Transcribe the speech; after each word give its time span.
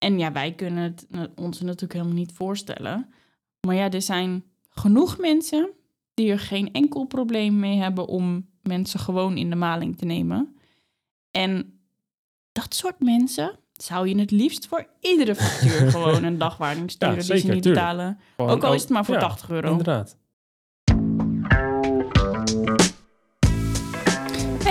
En 0.00 0.18
ja, 0.18 0.32
wij 0.32 0.52
kunnen 0.52 0.82
het 0.82 1.06
ons 1.34 1.60
natuurlijk 1.60 1.92
helemaal 1.92 2.14
niet 2.14 2.32
voorstellen. 2.32 3.12
Maar 3.66 3.74
ja, 3.74 3.90
er 3.90 4.02
zijn 4.02 4.44
genoeg 4.70 5.18
mensen 5.18 5.70
die 6.14 6.30
er 6.30 6.38
geen 6.38 6.72
enkel 6.72 7.04
probleem 7.04 7.58
mee 7.58 7.78
hebben 7.78 8.06
om 8.06 8.46
mensen 8.62 9.00
gewoon 9.00 9.36
in 9.36 9.50
de 9.50 9.56
maling 9.56 9.96
te 9.96 10.04
nemen. 10.04 10.56
En 11.30 11.80
dat 12.52 12.74
soort 12.74 13.00
mensen 13.00 13.58
zou 13.72 14.08
je 14.08 14.18
het 14.18 14.30
liefst 14.30 14.66
voor 14.66 14.86
iedere 15.00 15.34
factuur 15.34 15.90
gewoon 15.96 16.24
een 16.24 16.38
dagwaarding 16.38 16.90
sturen 16.90 17.14
die 17.14 17.24
ze 17.24 17.32
niet 17.32 17.42
tuurlijk. 17.42 17.62
betalen. 17.62 18.18
Gewoon 18.36 18.50
Ook 18.50 18.64
al 18.64 18.74
is 18.74 18.80
het 18.80 18.90
maar 18.90 19.04
voor 19.04 19.14
ja, 19.14 19.20
80 19.20 19.50
euro. 19.50 19.70
Inderdaad. 19.70 20.16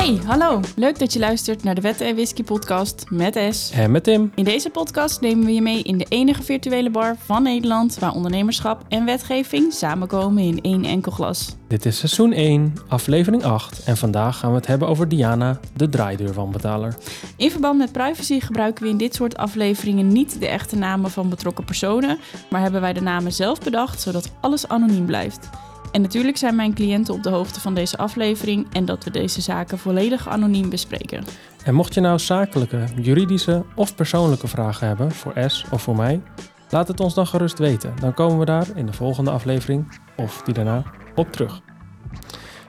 Hey, 0.09 0.19
hallo. 0.25 0.59
Leuk 0.75 0.99
dat 0.99 1.13
je 1.13 1.19
luistert 1.19 1.63
naar 1.63 1.75
de 1.75 1.81
Wetten 1.81 2.07
en 2.07 2.15
Whisky 2.15 2.43
podcast 2.43 3.05
met 3.09 3.39
S. 3.49 3.71
En 3.71 3.91
met 3.91 4.03
Tim. 4.03 4.31
In 4.35 4.43
deze 4.43 4.69
podcast 4.69 5.21
nemen 5.21 5.45
we 5.45 5.53
je 5.53 5.61
mee 5.61 5.83
in 5.83 5.97
de 5.97 6.05
enige 6.09 6.43
virtuele 6.43 6.89
bar 6.89 7.15
van 7.25 7.43
Nederland 7.43 7.99
waar 7.99 8.13
ondernemerschap 8.13 8.85
en 8.87 9.05
wetgeving 9.05 9.73
samenkomen 9.73 10.43
in 10.43 10.61
één 10.61 10.83
enkel 10.83 11.11
glas. 11.11 11.55
Dit 11.67 11.85
is 11.85 11.97
seizoen 11.97 12.31
1, 12.31 12.73
aflevering 12.87 13.43
8. 13.43 13.83
En 13.83 13.97
vandaag 13.97 14.37
gaan 14.37 14.49
we 14.49 14.57
het 14.57 14.67
hebben 14.67 14.87
over 14.87 15.07
Diana, 15.07 15.59
de 15.73 15.89
draaideurwanbetaler. 15.89 16.95
In 17.37 17.51
verband 17.51 17.77
met 17.77 17.91
privacy 17.91 18.39
gebruiken 18.39 18.83
we 18.83 18.89
in 18.89 18.97
dit 18.97 19.15
soort 19.15 19.37
afleveringen 19.37 20.07
niet 20.07 20.39
de 20.39 20.47
echte 20.47 20.75
namen 20.75 21.11
van 21.11 21.29
betrokken 21.29 21.65
personen, 21.65 22.19
maar 22.49 22.61
hebben 22.61 22.81
wij 22.81 22.93
de 22.93 23.01
namen 23.01 23.31
zelf 23.31 23.59
bedacht 23.59 24.01
zodat 24.01 24.31
alles 24.41 24.67
anoniem 24.67 25.05
blijft. 25.05 25.49
En 25.91 26.01
natuurlijk 26.01 26.37
zijn 26.37 26.55
mijn 26.55 26.73
cliënten 26.73 27.13
op 27.13 27.23
de 27.23 27.29
hoogte 27.29 27.59
van 27.59 27.73
deze 27.73 27.97
aflevering 27.97 28.67
en 28.73 28.85
dat 28.85 29.03
we 29.03 29.11
deze 29.11 29.41
zaken 29.41 29.77
volledig 29.77 30.27
anoniem 30.27 30.69
bespreken. 30.69 31.23
En 31.63 31.73
mocht 31.73 31.93
je 31.93 32.01
nou 32.01 32.19
zakelijke, 32.19 32.83
juridische 33.01 33.65
of 33.75 33.95
persoonlijke 33.95 34.47
vragen 34.47 34.87
hebben 34.87 35.11
voor 35.11 35.33
S 35.47 35.65
of 35.71 35.81
voor 35.81 35.95
mij, 35.95 36.21
laat 36.69 36.87
het 36.87 36.99
ons 36.99 37.13
dan 37.13 37.27
gerust 37.27 37.59
weten. 37.59 37.93
Dan 37.99 38.13
komen 38.13 38.39
we 38.39 38.45
daar 38.45 38.67
in 38.75 38.85
de 38.85 38.93
volgende 38.93 39.31
aflevering 39.31 39.99
of 40.17 40.41
die 40.41 40.53
daarna 40.53 40.83
op 41.15 41.31
terug. 41.31 41.61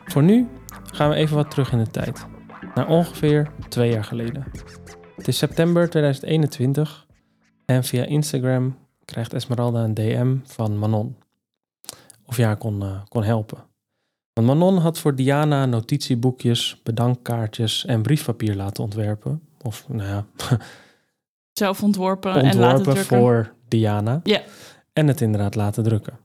Voor 0.04 0.22
nu 0.22 0.48
gaan 0.92 1.08
we 1.08 1.14
even 1.14 1.36
wat 1.36 1.50
terug 1.50 1.72
in 1.72 1.78
de 1.78 1.90
tijd. 1.90 2.26
Naar 2.74 2.88
ongeveer 2.88 3.50
twee 3.68 3.90
jaar 3.90 4.04
geleden. 4.04 4.44
Het 5.16 5.28
is 5.28 5.38
september 5.38 5.90
2021 5.90 7.06
en 7.64 7.84
via 7.84 8.04
Instagram 8.04 8.76
krijgt 9.04 9.32
Esmeralda 9.32 9.84
een 9.84 9.94
DM 9.94 10.36
van 10.44 10.78
Manon. 10.78 11.16
Of 12.30 12.36
je 12.36 12.44
haar 12.44 12.56
kon, 12.56 12.82
eh, 12.82 13.00
kon 13.08 13.22
helpen. 13.22 13.58
Want 14.32 14.46
Manon 14.46 14.76
had 14.78 14.98
voor 14.98 15.14
Diana 15.14 15.66
notitieboekjes, 15.66 16.80
bedankkaartjes 16.82 17.84
en 17.86 18.02
briefpapier 18.02 18.54
laten 18.56 18.84
ontwerpen. 18.84 19.42
Of 19.62 19.84
nou 19.88 20.08
ja, 20.08 20.26
Zelf 21.52 21.82
ontworpen, 21.82 22.34
en 22.34 22.42
laten 22.42 22.60
ontworpen 22.60 22.92
drukken. 22.92 23.18
voor 23.18 23.54
Diana. 23.68 24.20
Ja. 24.22 24.42
En 24.92 25.06
het 25.06 25.20
inderdaad 25.20 25.54
laten 25.54 25.82
drukken. 25.84 26.18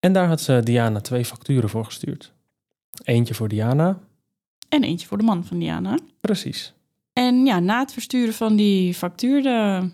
En 0.00 0.12
daar 0.12 0.26
had 0.26 0.40
ze 0.40 0.60
Diana 0.64 1.00
twee 1.00 1.24
facturen 1.24 1.68
voor 1.68 1.84
gestuurd. 1.84 2.32
Eentje 3.04 3.34
voor 3.34 3.48
Diana, 3.48 3.98
En 4.68 4.84
eentje 4.84 5.06
voor 5.06 5.18
de 5.18 5.24
man 5.24 5.44
van 5.44 5.58
Diana. 5.58 5.98
precies. 6.20 6.72
En 7.12 7.44
ja, 7.46 7.58
na 7.58 7.78
het 7.78 7.92
versturen 7.92 8.34
van 8.34 8.56
die 8.56 8.94
factuur 8.94 9.42
de, 9.42 9.90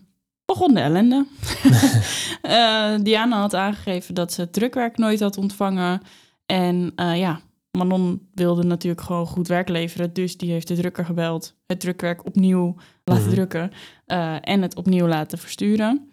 begon 0.49 0.75
de 0.75 0.81
ellende. 0.81 1.27
Eh, 2.43 2.95
Diana 3.03 3.41
had 3.41 3.55
aangegeven 3.55 4.15
dat 4.15 4.33
ze 4.33 4.41
het 4.41 4.53
drukwerk 4.53 4.99
nooit 4.99 5.21
had 5.21 5.37
ontvangen. 5.37 6.01
En 6.47 6.93
eh, 6.97 7.19
ja, 7.19 7.41
Manon 7.71 8.29
wilde 8.35 8.63
natuurlijk 8.63 9.03
gewoon 9.03 9.27
goed 9.27 9.49
werk 9.49 9.69
leveren. 9.69 10.13
Dus 10.13 10.37
die 10.37 10.51
heeft 10.51 10.69
de 10.69 10.75
drukker 10.77 11.05
gebeld. 11.05 11.55
Het 11.67 11.81
drukwerk 11.81 12.27
opnieuw 12.27 12.77
laten 13.05 13.25
Mhm. 13.25 13.33
drukken. 13.35 13.71
eh, 14.07 14.37
en 14.41 14.63
het 14.63 14.77
opnieuw 14.77 15.07
laten 15.07 15.39
versturen. 15.39 16.11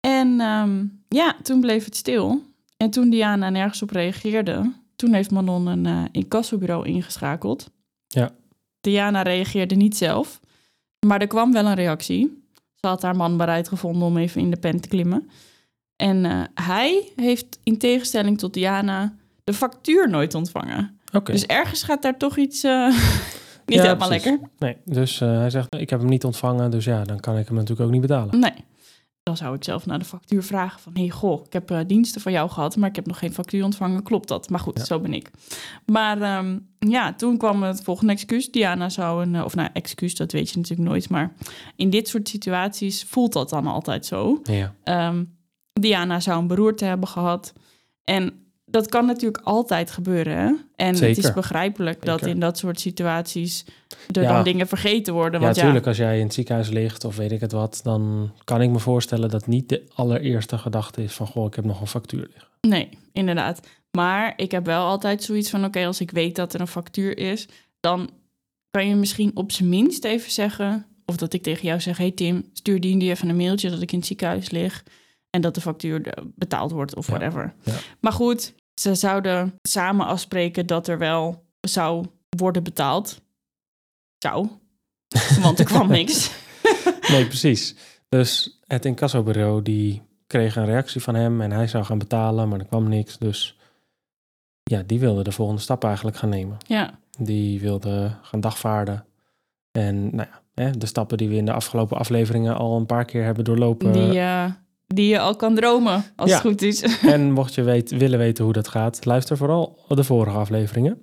En 0.00 0.40
ehm, 0.40 0.84
ja, 1.08 1.36
toen 1.42 1.60
bleef 1.60 1.84
het 1.84 1.96
stil. 1.96 2.42
En 2.76 2.90
toen 2.90 3.10
Diana 3.10 3.50
nergens 3.50 3.82
op 3.82 3.90
reageerde... 3.90 4.72
toen 4.96 5.12
heeft 5.12 5.30
Manon 5.30 5.66
een 5.66 5.86
eh 5.86 6.02
incassobureau 6.10 6.86
ingeschakeld. 6.86 7.70
Ja. 8.06 8.30
Diana 8.80 9.22
reageerde 9.22 9.74
niet 9.74 9.96
zelf. 9.96 10.40
Maar 11.06 11.20
er 11.20 11.26
kwam 11.26 11.52
wel 11.52 11.66
een 11.66 11.74
reactie. 11.74 12.41
Ze 12.82 12.88
had 12.88 13.02
haar 13.02 13.16
man 13.16 13.36
bereid 13.36 13.68
gevonden 13.68 14.02
om 14.08 14.16
even 14.16 14.40
in 14.40 14.50
de 14.50 14.56
pen 14.56 14.80
te 14.80 14.88
klimmen. 14.88 15.30
En 15.96 16.24
eh, 16.24 16.40
hij 16.66 17.12
heeft 17.16 17.58
in 17.62 17.78
tegenstelling 17.78 18.38
tot 18.38 18.54
Diana 18.54 19.14
de 19.44 19.52
factuur 19.54 20.08
nooit 20.10 20.34
ontvangen. 20.34 20.98
Oké. 21.12 21.32
Dus 21.32 21.46
ergens 21.46 21.82
gaat 21.82 22.02
daar 22.02 22.16
toch 22.16 22.36
iets 22.36 22.64
eh, 22.64 22.86
niet 23.66 23.78
Ja, 23.78 23.82
helemaal 23.82 24.08
precies. 24.08 24.24
lekker. 24.24 24.48
Nee, 24.58 24.76
dus 24.84 25.20
eh, 25.20 25.28
hij 25.36 25.50
zegt, 25.50 25.74
ik 25.74 25.90
heb 25.90 26.00
hem 26.00 26.08
niet 26.08 26.24
ontvangen, 26.24 26.70
dus 26.70 26.84
ja, 26.84 27.04
dan 27.04 27.20
kan 27.20 27.38
ik 27.38 27.46
hem 27.46 27.54
natuurlijk 27.54 27.86
ook 27.86 27.92
niet 27.92 28.00
betalen. 28.00 28.38
Nee. 28.38 28.54
Dan 29.22 29.36
zou 29.36 29.54
ik 29.54 29.64
zelf 29.64 29.86
naar 29.86 29.98
de 29.98 30.04
factuur 30.04 30.42
vragen 30.42 30.80
van... 30.80 30.92
hey, 30.96 31.08
goh, 31.10 31.44
ik 31.46 31.52
heb 31.52 31.70
eh, 31.70 31.78
diensten 31.86 32.20
van 32.20 32.32
jou 32.32 32.50
gehad... 32.50 32.76
maar 32.76 32.88
ik 32.88 32.96
heb 32.96 33.06
nog 33.06 33.18
geen 33.18 33.32
factuur 33.32 33.64
ontvangen. 33.64 34.02
Klopt 34.02 34.28
dat? 34.28 34.48
Maar 34.50 34.60
goed, 34.60 34.78
Ja. 34.78 34.84
zo 34.84 35.00
ben 35.00 35.14
ik. 35.14 35.30
Maar 35.86 36.20
ehm, 36.22 36.58
ja, 36.78 37.12
toen 37.14 37.36
kwam 37.36 37.62
het 37.62 37.82
volgende 37.82 38.12
excuus. 38.12 38.50
Diana 38.50 38.88
zou 38.88 39.22
een... 39.22 39.34
eh, 39.34 39.44
Of 39.44 39.54
nou, 39.54 39.68
excuus, 39.72 40.14
dat 40.16 40.32
weet 40.32 40.50
je 40.50 40.56
natuurlijk 40.58 40.88
nooit. 40.88 41.08
Maar 41.08 41.34
in 41.76 41.90
dit 41.90 42.08
soort 42.08 42.28
situaties 42.28 43.04
voelt 43.04 43.32
dat 43.32 43.48
dan 43.50 43.66
altijd 43.66 44.06
zo. 44.06 44.40
Ja, 44.42 44.74
Ehm, 44.84 45.24
Diana 45.72 46.20
zou 46.20 46.40
een 46.40 46.46
beroerte 46.46 46.84
hebben 46.84 47.08
gehad. 47.08 47.52
En 48.04 48.51
dat 48.72 48.88
kan 48.88 49.06
natuurlijk 49.06 49.44
altijd 49.44 49.90
gebeuren. 49.90 50.60
En 50.76 50.86
het 50.94 51.02
is 51.02 51.14
Zeker. 51.16 51.32
begrijpelijk 51.34 52.04
dat 52.04 52.26
in 52.26 52.40
dat 52.40 52.58
soort 52.58 52.80
situaties 52.80 53.64
er 54.12 54.22
Ja. 54.22 54.32
dan 54.34 54.44
dingen 54.44 54.66
vergeten 54.68 55.14
worden. 55.14 55.40
Want 55.40 55.54
ja, 55.54 55.60
natuurlijk, 55.60 55.86
als 55.86 55.96
jij 55.96 56.18
in 56.18 56.24
het 56.24 56.34
ziekenhuis 56.34 56.68
ligt 56.68 57.04
of 57.04 57.16
weet 57.16 57.32
ik 57.32 57.40
het 57.40 57.52
wat, 57.52 57.80
dan 57.82 58.32
kan 58.44 58.62
ik 58.62 58.70
me 58.70 58.78
voorstellen 58.78 59.28
dat 59.30 59.46
niet 59.46 59.68
de 59.68 59.86
allereerste 59.94 60.58
gedachte 60.58 61.02
is 61.02 61.12
van, 61.12 61.26
goh, 61.26 61.46
ik 61.46 61.54
heb 61.54 61.64
nog 61.64 61.80
een 61.80 61.86
factuur 61.86 62.20
liggen. 62.32 62.48
nee, 62.60 62.88
inderdaad. 63.12 63.60
Maar 63.90 64.32
ik 64.36 64.50
heb 64.50 64.66
wel 64.66 64.86
altijd 64.86 65.22
zoiets 65.22 65.50
van: 65.50 65.64
oké, 65.64 65.86
als 65.86 66.00
ik 66.00 66.10
weet 66.10 66.36
dat 66.36 66.54
er 66.54 66.60
een 66.60 66.66
factuur 66.66 67.18
is, 67.18 67.48
dan 67.80 68.10
kan 68.70 68.88
je 68.88 68.94
misschien 68.94 69.30
op 69.34 69.52
zijn 69.52 69.68
minst 69.68 70.04
even 70.04 70.30
zeggen. 70.30 70.86
Of 71.06 71.16
dat 71.16 71.32
ik 71.32 71.42
tegen 71.42 71.66
jou 71.66 71.80
zeg: 71.80 71.96
hey 71.98 72.10
Tim, 72.10 72.44
stuur 72.52 72.80
die 72.80 72.98
die 72.98 73.10
even 73.10 73.28
een 73.28 73.36
mailtje 73.36 73.70
dat 73.70 73.82
ik 73.82 73.92
in 73.92 73.98
het 73.98 74.06
ziekenhuis 74.06 74.50
lig. 74.50 74.82
En 75.30 75.40
dat 75.40 75.54
de 75.54 75.60
factuur 75.60 76.06
eh, 76.06 76.24
betaald 76.36 76.70
wordt 76.70 76.94
of 76.96 77.06
Ja, 77.06 77.12
whatever. 77.12 77.54
ja. 77.64 77.72
Maar 78.00 78.12
goed, 78.12 78.54
ze 78.82 78.94
zouden 78.94 79.58
samen 79.62 80.06
afspreken 80.06 80.66
dat 80.66 80.88
er 80.88 80.98
wel 80.98 81.44
zou 81.60 82.06
worden 82.36 82.62
betaald. 82.62 83.20
Zou. 84.18 84.48
Want 85.42 85.58
er 85.58 85.64
kwam 85.64 85.88
niks. 85.88 86.30
Nee, 87.08 87.26
precies. 87.26 87.74
Dus 88.08 88.60
het 88.66 88.84
incassobureau 88.84 89.62
die 89.62 90.02
kreeg 90.26 90.56
een 90.56 90.64
reactie 90.64 91.02
van 91.02 91.14
hem 91.14 91.40
en 91.40 91.50
hij 91.52 91.66
zou 91.66 91.84
gaan 91.84 91.98
betalen, 91.98 92.48
maar 92.48 92.58
er 92.58 92.66
kwam 92.66 92.88
niks. 92.88 93.18
Dus 93.18 93.56
ja, 94.62 94.82
die 94.86 95.00
wilde 95.00 95.22
de 95.22 95.32
volgende 95.32 95.60
stap 95.60 95.84
eigenlijk 95.84 96.16
gaan 96.16 96.28
nemen. 96.28 96.56
Ja, 96.66 96.98
Die 97.18 97.60
wilde 97.60 98.16
gaan 98.22 98.40
dagvaarden. 98.40 99.04
En 99.70 100.16
nou 100.16 100.28
ja, 100.30 100.40
hè, 100.64 100.70
de 100.70 100.86
stappen 100.86 101.18
die 101.18 101.28
we 101.28 101.34
in 101.34 101.44
de 101.44 101.52
afgelopen 101.52 101.96
afleveringen 101.96 102.56
al 102.56 102.76
een 102.76 102.86
paar 102.86 103.04
keer 103.04 103.24
hebben 103.24 103.44
doorlopen. 103.44 103.92
die, 103.92 104.18
eh, 104.20 104.50
die 104.94 105.08
je 105.08 105.18
al 105.20 105.36
kan 105.36 105.54
dromen, 105.54 106.04
als 106.16 106.30
Ja. 106.30 106.36
het 106.36 106.46
goed 106.46 106.62
is. 106.62 106.82
En 107.14 107.32
mocht 107.32 107.54
je 107.54 107.62
weet, 107.62 107.90
willen 107.90 108.18
weten 108.18 108.44
hoe 108.44 108.52
dat 108.52 108.68
gaat, 108.68 109.04
luister 109.04 109.36
vooral 109.36 109.78
de 109.88 110.04
vorige 110.04 110.36
afleveringen. 110.36 111.02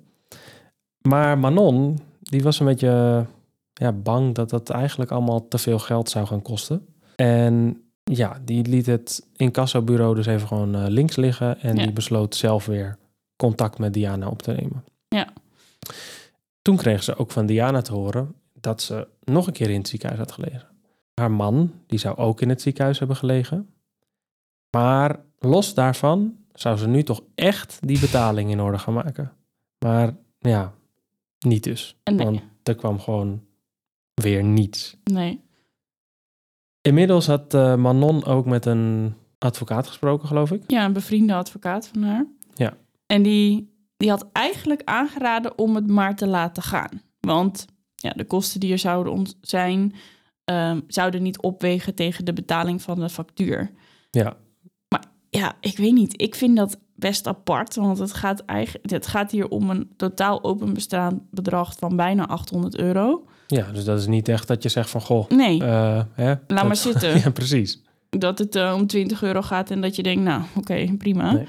Maar 1.08 1.38
Manon, 1.38 1.98
die 2.20 2.42
was 2.42 2.60
een 2.60 2.66
beetje 2.66 3.26
ja, 3.72 3.92
bang 3.92 4.34
dat 4.34 4.50
dat 4.50 4.70
eigenlijk 4.70 5.10
allemaal 5.10 5.48
te 5.48 5.58
veel 5.58 5.78
geld 5.78 6.08
zou 6.10 6.26
gaan 6.26 6.42
kosten. 6.42 6.86
En 7.16 7.82
ja, 8.04 8.40
die 8.44 8.66
liet 8.66 8.86
het 8.86 9.26
incassobureau 9.36 10.14
dus 10.14 10.26
even 10.26 10.48
gewoon 10.48 10.74
eh, 10.74 10.84
links 10.88 11.16
liggen. 11.16 11.60
En 11.60 11.76
Ja. 11.76 11.82
die 11.82 11.92
besloot 11.92 12.34
zelf 12.34 12.66
weer 12.66 12.98
contact 13.36 13.78
met 13.78 13.92
Diana 13.94 14.28
op 14.28 14.42
te 14.42 14.52
nemen. 14.52 14.84
Ja. 15.08 15.28
Toen 16.62 16.76
kreeg 16.76 17.02
ze 17.02 17.16
ook 17.16 17.30
van 17.30 17.46
Diana 17.46 17.82
te 17.82 17.92
horen 17.92 18.34
dat 18.60 18.82
ze 18.82 19.08
nog 19.24 19.46
een 19.46 19.52
keer 19.52 19.70
in 19.70 19.78
het 19.78 19.88
ziekenhuis 19.88 20.20
had 20.20 20.32
gelegen. 20.32 20.68
Haar 21.14 21.30
man, 21.30 21.72
die 21.86 21.98
zou 21.98 22.16
ook 22.16 22.40
in 22.40 22.48
het 22.48 22.62
ziekenhuis 22.62 22.98
hebben 22.98 23.16
gelegen. 23.16 23.68
Maar 24.70 25.20
los 25.38 25.74
daarvan 25.74 26.36
zou 26.52 26.76
ze 26.76 26.88
nu 26.88 27.02
toch 27.02 27.22
echt 27.34 27.78
die 27.86 28.00
betaling 28.00 28.50
in 28.50 28.60
orde 28.60 28.78
gaan 28.78 28.94
maken. 28.94 29.32
Maar 29.78 30.16
ja, 30.38 30.74
niet 31.38 31.64
dus. 31.64 31.96
En 32.02 32.14
nee. 32.14 32.24
Want 32.26 32.40
er 32.62 32.74
kwam 32.74 33.00
gewoon 33.00 33.42
weer 34.14 34.44
niets. 34.44 34.96
Nee. 35.04 35.40
Inmiddels 36.80 37.26
had 37.26 37.54
eh, 37.54 37.74
Manon 37.76 38.24
ook 38.24 38.46
met 38.46 38.66
een 38.66 39.14
advocaat 39.38 39.86
gesproken, 39.86 40.28
geloof 40.28 40.50
ik. 40.50 40.62
Ja, 40.70 40.84
een 40.84 40.92
bevriende 40.92 41.34
advocaat 41.34 41.88
van 41.88 42.02
haar. 42.02 42.26
Ja. 42.54 42.76
En 43.06 43.22
die, 43.22 43.74
die 43.96 44.10
had 44.10 44.28
eigenlijk 44.32 44.82
aangeraden 44.84 45.58
om 45.58 45.74
het 45.74 45.86
maar 45.86 46.16
te 46.16 46.26
laten 46.26 46.62
gaan. 46.62 47.02
Want 47.20 47.66
ja, 47.94 48.10
de 48.10 48.24
kosten 48.24 48.60
die 48.60 48.72
er 48.72 48.78
zouden 48.78 49.12
ont- 49.12 49.38
zijn, 49.40 49.94
ehm, 50.44 50.80
zouden 50.86 51.22
niet 51.22 51.40
opwegen 51.40 51.94
tegen 51.94 52.24
de 52.24 52.32
betaling 52.32 52.82
van 52.82 53.00
de 53.00 53.08
factuur. 53.08 53.70
Ja, 54.10 54.36
Ja, 55.30 55.52
ik 55.60 55.76
weet 55.76 55.92
niet. 55.92 56.22
Ik 56.22 56.34
vind 56.34 56.56
dat 56.56 56.78
best 56.96 57.26
apart, 57.26 57.74
want 57.74 57.98
het 57.98 58.12
gaat, 58.12 58.40
eigenlijk, 58.44 58.90
het 58.90 59.06
gaat 59.06 59.30
hier 59.30 59.48
om 59.48 59.70
een 59.70 59.90
totaal 59.96 60.44
openbestaand 60.44 61.20
bedrag 61.30 61.74
van 61.78 61.96
bijna 61.96 62.26
800 62.28 62.76
euro. 62.78 63.24
Ja, 63.46 63.72
dus 63.72 63.84
dat 63.84 63.98
is 63.98 64.06
niet 64.06 64.28
echt 64.28 64.48
dat 64.48 64.62
je 64.62 64.68
zegt 64.68 64.90
van, 64.90 65.00
goh, 65.00 65.28
Nee, 65.28 65.64
eh, 65.64 66.02
hè, 66.12 66.26
laat 66.28 66.48
dat- 66.48 66.66
maar 66.66 66.76
zitten. 66.76 67.18
ja, 67.22 67.30
precies. 67.30 67.82
Dat 68.10 68.38
het 68.38 68.56
eh, 68.56 68.74
om 68.76 68.86
20 68.86 69.22
euro 69.22 69.42
gaat 69.42 69.70
en 69.70 69.80
dat 69.80 69.96
je 69.96 70.02
denkt, 70.02 70.22
nou, 70.22 70.42
oké, 70.56 70.94
prima. 70.98 71.32
Nee. 71.32 71.46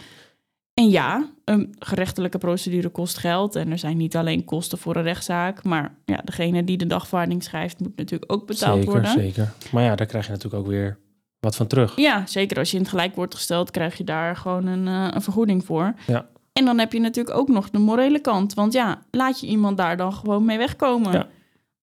En 0.74 0.90
ja, 0.90 1.30
een 1.46 1.76
gerechtelijke 1.80 2.38
procedure 2.38 2.90
kost 2.90 3.18
geld. 3.18 3.56
En 3.56 3.72
er 3.72 3.78
zijn 3.78 3.98
niet 3.98 4.16
alleen 4.16 4.46
kosten 4.46 4.78
voor 4.78 4.96
een 4.96 5.04
rechtszaak. 5.04 5.64
Maar 5.64 5.96
ja, 6.06 6.22
degene 6.26 6.64
die 6.64 6.78
de 6.78 6.86
dagvaarding 6.88 7.44
schrijft, 7.44 7.80
moet 7.80 7.98
natuurlijk 7.98 8.32
ook 8.32 8.48
betaald 8.48 8.78
Zeker, 8.78 8.92
worden. 8.92 9.12
zeker. 9.12 9.54
Maar 9.72 9.84
ja, 9.84 9.96
daar 9.96 10.08
krijg 10.08 10.26
je 10.26 10.32
natuurlijk 10.32 10.64
ook 10.64 10.70
weer 10.70 10.98
wat 11.42 11.56
van 11.56 11.68
terug. 11.68 11.96
Ja, 11.96 12.26
zeker 12.26 12.58
als 12.58 12.70
je 12.70 12.76
in 12.76 12.82
het 12.82 12.92
gelijk 12.92 13.16
wordt 13.16 13.36
gesteld, 13.36 13.72
krijg 13.72 13.98
je 13.98 14.04
daar 14.04 14.36
gewoon 14.36 14.66
een, 14.66 14.88
eh, 14.88 15.08
een 15.16 15.22
vergoeding 15.22 15.66
voor. 15.66 15.94
Ja. 16.08 16.28
En 16.54 16.66
dan 16.66 16.80
heb 16.80 16.94
je 16.94 17.00
natuurlijk 17.00 17.38
ook 17.38 17.48
nog 17.48 17.70
de 17.70 17.78
morele 17.78 18.20
kant. 18.20 18.54
Want 18.54 18.74
ja, 18.74 19.02
laat 19.12 19.40
je 19.40 19.48
iemand 19.48 19.78
daar 19.78 19.98
dan 19.98 20.14
gewoon 20.14 20.46
mee 20.46 20.58
wegkomen. 20.58 21.12
Ja. 21.12 21.28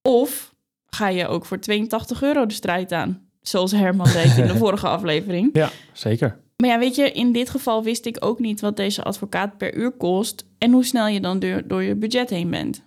Of 0.02 0.54
ga 0.86 1.08
je 1.08 1.26
ook 1.26 1.44
voor 1.44 1.58
82 1.58 2.22
euro 2.22 2.46
de 2.46 2.54
strijd 2.54 2.92
aan. 2.92 3.26
Zoals 3.40 3.72
Herman 3.72 4.12
deed 4.12 4.36
in 4.36 4.46
de 4.46 4.56
vorige 4.64 4.88
aflevering. 4.88 5.50
Ja, 5.52 5.70
zeker. 5.92 6.38
Maar 6.56 6.68
ja, 6.70 6.78
weet 6.78 6.94
je, 6.94 7.12
in 7.12 7.32
dit 7.32 7.50
geval 7.50 7.82
wist 7.82 8.06
ik 8.06 8.16
ook 8.24 8.38
niet 8.38 8.60
wat 8.60 8.76
deze 8.76 9.02
advocaat 9.02 9.56
per 9.56 9.74
uur 9.74 9.90
kost. 9.90 10.44
En 10.58 10.72
hoe 10.72 10.84
snel 10.84 11.06
je 11.06 11.20
dan 11.20 11.38
door, 11.38 11.62
door 11.66 11.82
je 11.82 11.94
budget 11.94 12.30
heen 12.30 12.50
bent. 12.50 12.86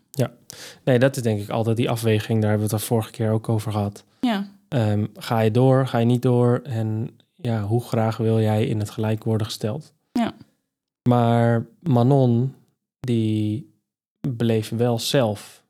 Nee, 0.83 0.99
dat 0.99 1.15
is 1.15 1.23
denk 1.23 1.41
ik 1.41 1.49
altijd 1.49 1.77
die 1.77 1.89
afweging. 1.89 2.41
Daar 2.41 2.49
hebben 2.49 2.67
we 2.67 2.73
het 2.73 2.81
de 2.81 2.87
vorige 2.87 3.11
keer 3.11 3.31
ook 3.31 3.49
over 3.49 3.71
gehad. 3.71 4.03
Ja, 4.19 4.47
Ehm, 4.71 5.05
ga 5.13 5.39
je 5.39 5.51
door, 5.51 5.87
ga 5.87 5.97
je 5.97 6.05
niet 6.05 6.21
door? 6.21 6.59
En 6.63 7.17
ja, 7.35 7.61
hoe 7.61 7.81
graag 7.83 8.17
wil 8.17 8.39
jij 8.39 8.65
in 8.65 8.79
het 8.79 8.89
gelijk 8.89 9.23
worden 9.23 9.47
gesteld? 9.47 9.93
Ja. 10.11 10.33
Maar 11.09 11.65
Manon, 11.79 12.55
die 12.99 13.73
bleef 14.37 14.69
wel 14.69 14.99
zelf 14.99 15.63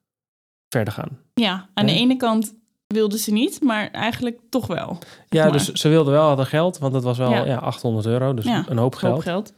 verder 0.69 0.93
gaan. 0.93 1.19
ja 1.33 1.69
aan 1.73 1.85
de 1.85 1.93
ene 1.93 2.17
kant 2.17 2.53
wilde 2.87 3.17
ze 3.17 3.31
niet, 3.31 3.61
maar 3.61 3.91
eigenlijk 3.91 4.39
toch 4.49 4.67
wel. 4.67 4.97
Ja, 5.29 5.43
Maar- 5.43 5.51
dus 5.51 5.71
ze 5.71 5.89
wilde 5.89 6.11
wel 6.11 6.35
haar 6.35 6.45
geld, 6.45 6.77
want 6.77 6.93
het 6.93 7.03
was 7.03 7.17
wel 7.17 7.29
Ja. 7.31 7.45
ja. 7.45 7.57
800 7.57 8.05
euro, 8.05 8.33
dus 8.33 8.45
Ja, 8.45 8.65
een 8.69 8.77
hoop 8.77 8.95
geld. 8.95 9.13
Hoop 9.13 9.21
geld. 9.21 9.53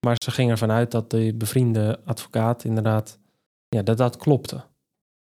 Maar 0.00 0.16
ze 0.24 0.30
ging 0.30 0.50
ervan 0.50 0.70
uit 0.70 0.90
dat 0.90 1.10
de 1.10 1.34
bevriende 1.34 2.00
advocaat 2.04 2.64
inderdaad, 2.64 3.18
ja, 3.68 3.82
dat 3.82 3.96
dat 3.96 4.16
klopte. 4.16 4.60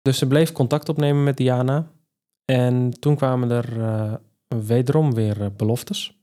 Dus 0.02 0.18
ze 0.18 0.26
bleef 0.26 0.52
contact 0.52 0.88
opnemen 0.88 1.24
met 1.24 1.36
Diana. 1.36 1.86
En 2.50 2.90
toen 3.00 3.16
kwamen 3.16 3.50
er 3.50 3.82
eh, 3.82 4.12
wederom 4.48 5.14
weer 5.14 5.42
eh, 5.42 5.46
beloftes. 5.56 6.16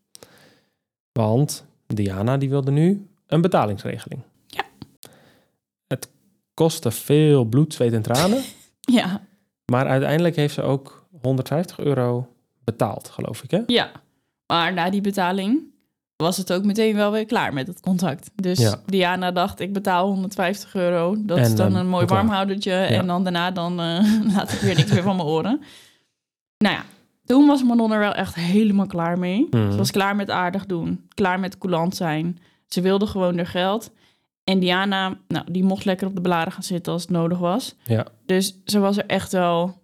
Want 1.12 1.66
Diana 1.88 2.38
die 2.38 2.50
wilde 2.50 2.72
nu 2.72 3.08
een 3.28 3.42
betalingsregeling. 3.42 4.22
Ja. 4.48 4.64
Het 5.88 6.10
kostte 6.54 6.92
veel 6.92 7.44
bloed, 7.46 7.74
zweet 7.74 7.94
en 7.94 8.02
tranen. 8.02 8.44
Ja, 8.92 9.22
maar 9.66 9.88
uiteindelijk 9.88 10.36
heeft 10.36 10.54
ze 10.54 10.62
ook 10.62 11.08
150 11.22 11.80
euro 11.80 12.28
betaald, 12.64 13.10
geloof 13.10 13.44
ik 13.44 13.52
hè? 13.52 13.62
ja. 13.68 13.92
Maar 14.46 14.74
na 14.74 14.90
die 14.90 15.02
betaling 15.02 15.62
was 16.16 16.38
het 16.38 16.54
ook 16.54 16.64
meteen 16.66 16.96
wel 16.96 17.12
weer 17.12 17.26
klaar 17.26 17.54
met 17.54 17.68
het 17.68 17.80
contact. 17.80 18.30
Dus 18.36 18.60
Ja. 18.60 18.82
Diana 18.86 19.32
dacht, 19.32 19.60
ik 19.60 19.74
betaal 19.74 20.08
150 20.08 20.76
euro. 20.76 21.16
Dat 21.20 21.38
En, 21.38 21.44
is 21.44 21.56
dan 21.56 21.76
een 21.76 21.88
mooi 21.90 22.06
warmhoudertje. 22.06 22.72
En 22.74 23.08
dan 23.08 23.24
daarna 23.24 23.52
dan, 23.52 23.80
eh, 23.80 24.04
laat 24.36 24.52
ik 24.52 24.60
weer 24.60 24.76
niks 24.76 24.92
meer 24.92 25.04
van 25.04 25.16
mijn 25.16 25.28
oren. 25.28 25.62
Nou 26.58 26.76
ja, 26.76 26.84
toen 27.26 27.48
was 27.48 27.64
Manon 27.64 27.92
er 27.92 28.00
wel 28.00 28.14
echt 28.14 28.36
helemaal 28.36 28.88
klaar 28.88 29.20
mee. 29.20 29.48
Mhm. 29.52 29.72
Ze 29.72 29.78
was 29.78 29.92
klaar 29.92 30.16
met 30.16 30.30
aardig 30.30 30.66
doen. 30.66 31.06
Klaar 31.14 31.40
met 31.40 31.58
coulant 31.58 31.96
zijn. 31.96 32.40
Ze 32.68 32.82
wilde 32.82 33.08
gewoon 33.08 33.36
haar 33.38 33.48
geld. 33.48 33.92
En 34.44 34.60
Diana, 34.60 35.18
nou, 35.28 35.46
die 35.52 35.64
mocht 35.64 35.86
lekker 35.86 36.08
op 36.08 36.16
de 36.16 36.22
blaren 36.22 36.52
gaan 36.52 36.64
zitten 36.64 36.94
als 36.94 37.02
het 37.02 37.12
nodig 37.12 37.38
was. 37.38 37.76
Ja. 37.84 38.06
Dus 38.26 38.60
ze 38.66 38.80
was 38.80 38.98
er 38.98 39.06
echt 39.06 39.32
wel 39.32 39.82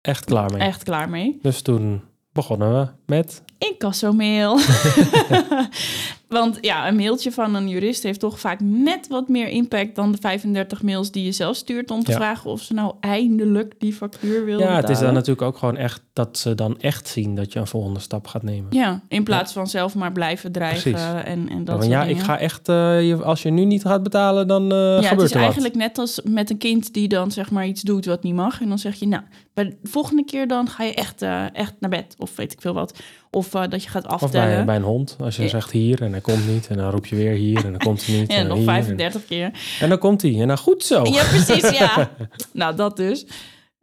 Echt 0.00 0.24
klaar 0.24 0.50
mee. 0.52 0.60
echt 0.60 0.82
klaar 0.82 1.08
mee. 1.08 1.38
Dus 1.42 1.62
toen 1.62 2.02
begonnen 2.32 2.72
we 2.80 2.88
met... 3.06 3.42
Incassomail. 3.58 4.58
Want 6.30 6.58
ja, 6.60 6.88
een 6.88 6.96
mailtje 6.96 7.32
van 7.32 7.54
een 7.54 7.68
jurist 7.68 8.02
heeft 8.02 8.20
toch 8.20 8.40
vaak 8.40 8.60
net 8.60 9.08
wat 9.08 9.28
meer 9.28 9.48
impact 9.48 9.94
dan 9.94 10.12
de 10.12 10.18
35 10.20 10.82
mails 10.82 11.10
die 11.10 11.24
je 11.24 11.32
zelf 11.32 11.56
stuurt 11.56 11.90
om 11.90 12.04
te 12.04 12.10
Ja. 12.10 12.16
vragen 12.16 12.50
of 12.50 12.60
ze 12.60 12.74
nou 12.74 12.94
eindelijk 13.00 13.74
die 13.78 13.92
factuur 13.92 14.44
wil 14.44 14.58
Ja, 14.58 14.76
het 14.76 14.88
is 14.88 14.98
dan 14.98 15.12
natuurlijk 15.14 15.42
ook 15.42 15.56
gewoon 15.58 15.76
echt 15.76 16.02
dat 16.12 16.38
ze 16.38 16.54
dan 16.54 16.80
echt 16.80 17.08
zien 17.08 17.34
dat 17.34 17.52
je 17.52 17.58
een 17.58 17.66
volgende 17.66 18.00
stap 18.00 18.26
gaat 18.26 18.42
nemen. 18.42 18.66
Ja, 18.74 19.00
in 19.08 19.24
plaats 19.24 19.52
van 19.52 19.66
zelf 19.66 19.94
maar 19.94 20.12
blijven 20.12 20.52
dreigen 20.52 20.90
Precies. 20.92 21.08
en, 21.24 21.48
en 21.48 21.64
dat 21.64 21.86
Ja, 21.86 22.04
ik 22.04 22.18
ga 22.18 22.38
echt, 22.38 22.68
eh, 22.68 23.08
je, 23.08 23.22
als 23.24 23.42
je 23.42 23.50
nu 23.50 23.64
niet 23.64 23.82
gaat 23.82 24.02
betalen, 24.02 24.48
dan 24.48 24.62
eh, 24.72 24.78
ja, 24.78 24.94
het 24.94 25.04
is 25.04 25.10
er 25.10 25.18
wat. 25.18 25.32
eigenlijk 25.42 25.74
net 25.74 25.98
als 25.98 26.20
met 26.24 26.50
een 26.50 26.58
kind 26.58 26.92
die 26.94 27.08
dan 27.08 27.30
zeg 27.30 27.50
maar 27.50 27.66
iets 27.66 27.82
doet 27.82 28.04
wat 28.04 28.22
niet 28.22 28.34
mag. 28.34 28.60
En 28.60 28.68
dan 28.68 28.78
zeg 28.78 28.94
je, 28.94 29.06
nou, 29.06 29.22
bij 29.54 29.64
de 29.64 29.76
volgende 29.82 30.24
keer 30.24 30.48
dan 30.48 30.68
ga 30.68 30.84
je 30.84 30.94
echt, 30.94 31.22
eh, 31.22 31.54
echt 31.54 31.74
naar 31.80 31.90
bed. 31.90 32.14
Of 32.18 32.36
weet 32.36 32.52
ik 32.52 32.60
veel 32.60 32.74
wat. 32.74 32.98
Of 33.30 33.54
eh, 33.54 33.62
dat 33.68 33.82
je 33.84 33.90
gaat 33.90 34.04
Of 34.06 34.10
aftellen. 34.22 34.54
bij, 34.56 34.64
bij 34.64 34.76
een 34.76 34.82
hond, 34.82 35.16
als 35.20 35.36
je 35.36 35.42
Ja. 35.42 35.48
zegt 35.48 35.70
hier 35.70 36.02
en 36.02 36.12
hij 36.12 36.20
komt 36.20 36.46
niet. 36.48 36.66
En 36.66 36.76
dan 36.76 36.90
roep 36.90 37.06
je 37.06 37.16
weer 37.16 37.32
hier 37.32 37.64
en 37.64 37.70
dan 37.70 37.80
komt 37.80 38.06
hij 38.06 38.18
niet. 38.18 38.28
en 38.30 38.36
en 38.36 38.46
nog 38.46 38.56
hier, 38.56 38.66
35 38.66 39.26
keer. 39.26 39.50
En, 39.80 39.88
dan 39.88 39.98
komt 39.98 40.22
hij 40.22 40.40
en 40.40 40.48
dan 40.48 40.58
goed 40.58 40.84
zo. 40.84 41.04
Ja, 41.04 41.24
precies, 41.24 41.70
ja. 41.78 42.10
nou, 42.52 42.76
dat 42.76 42.96
dus. 42.96 43.26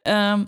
Ehm, 0.01 0.45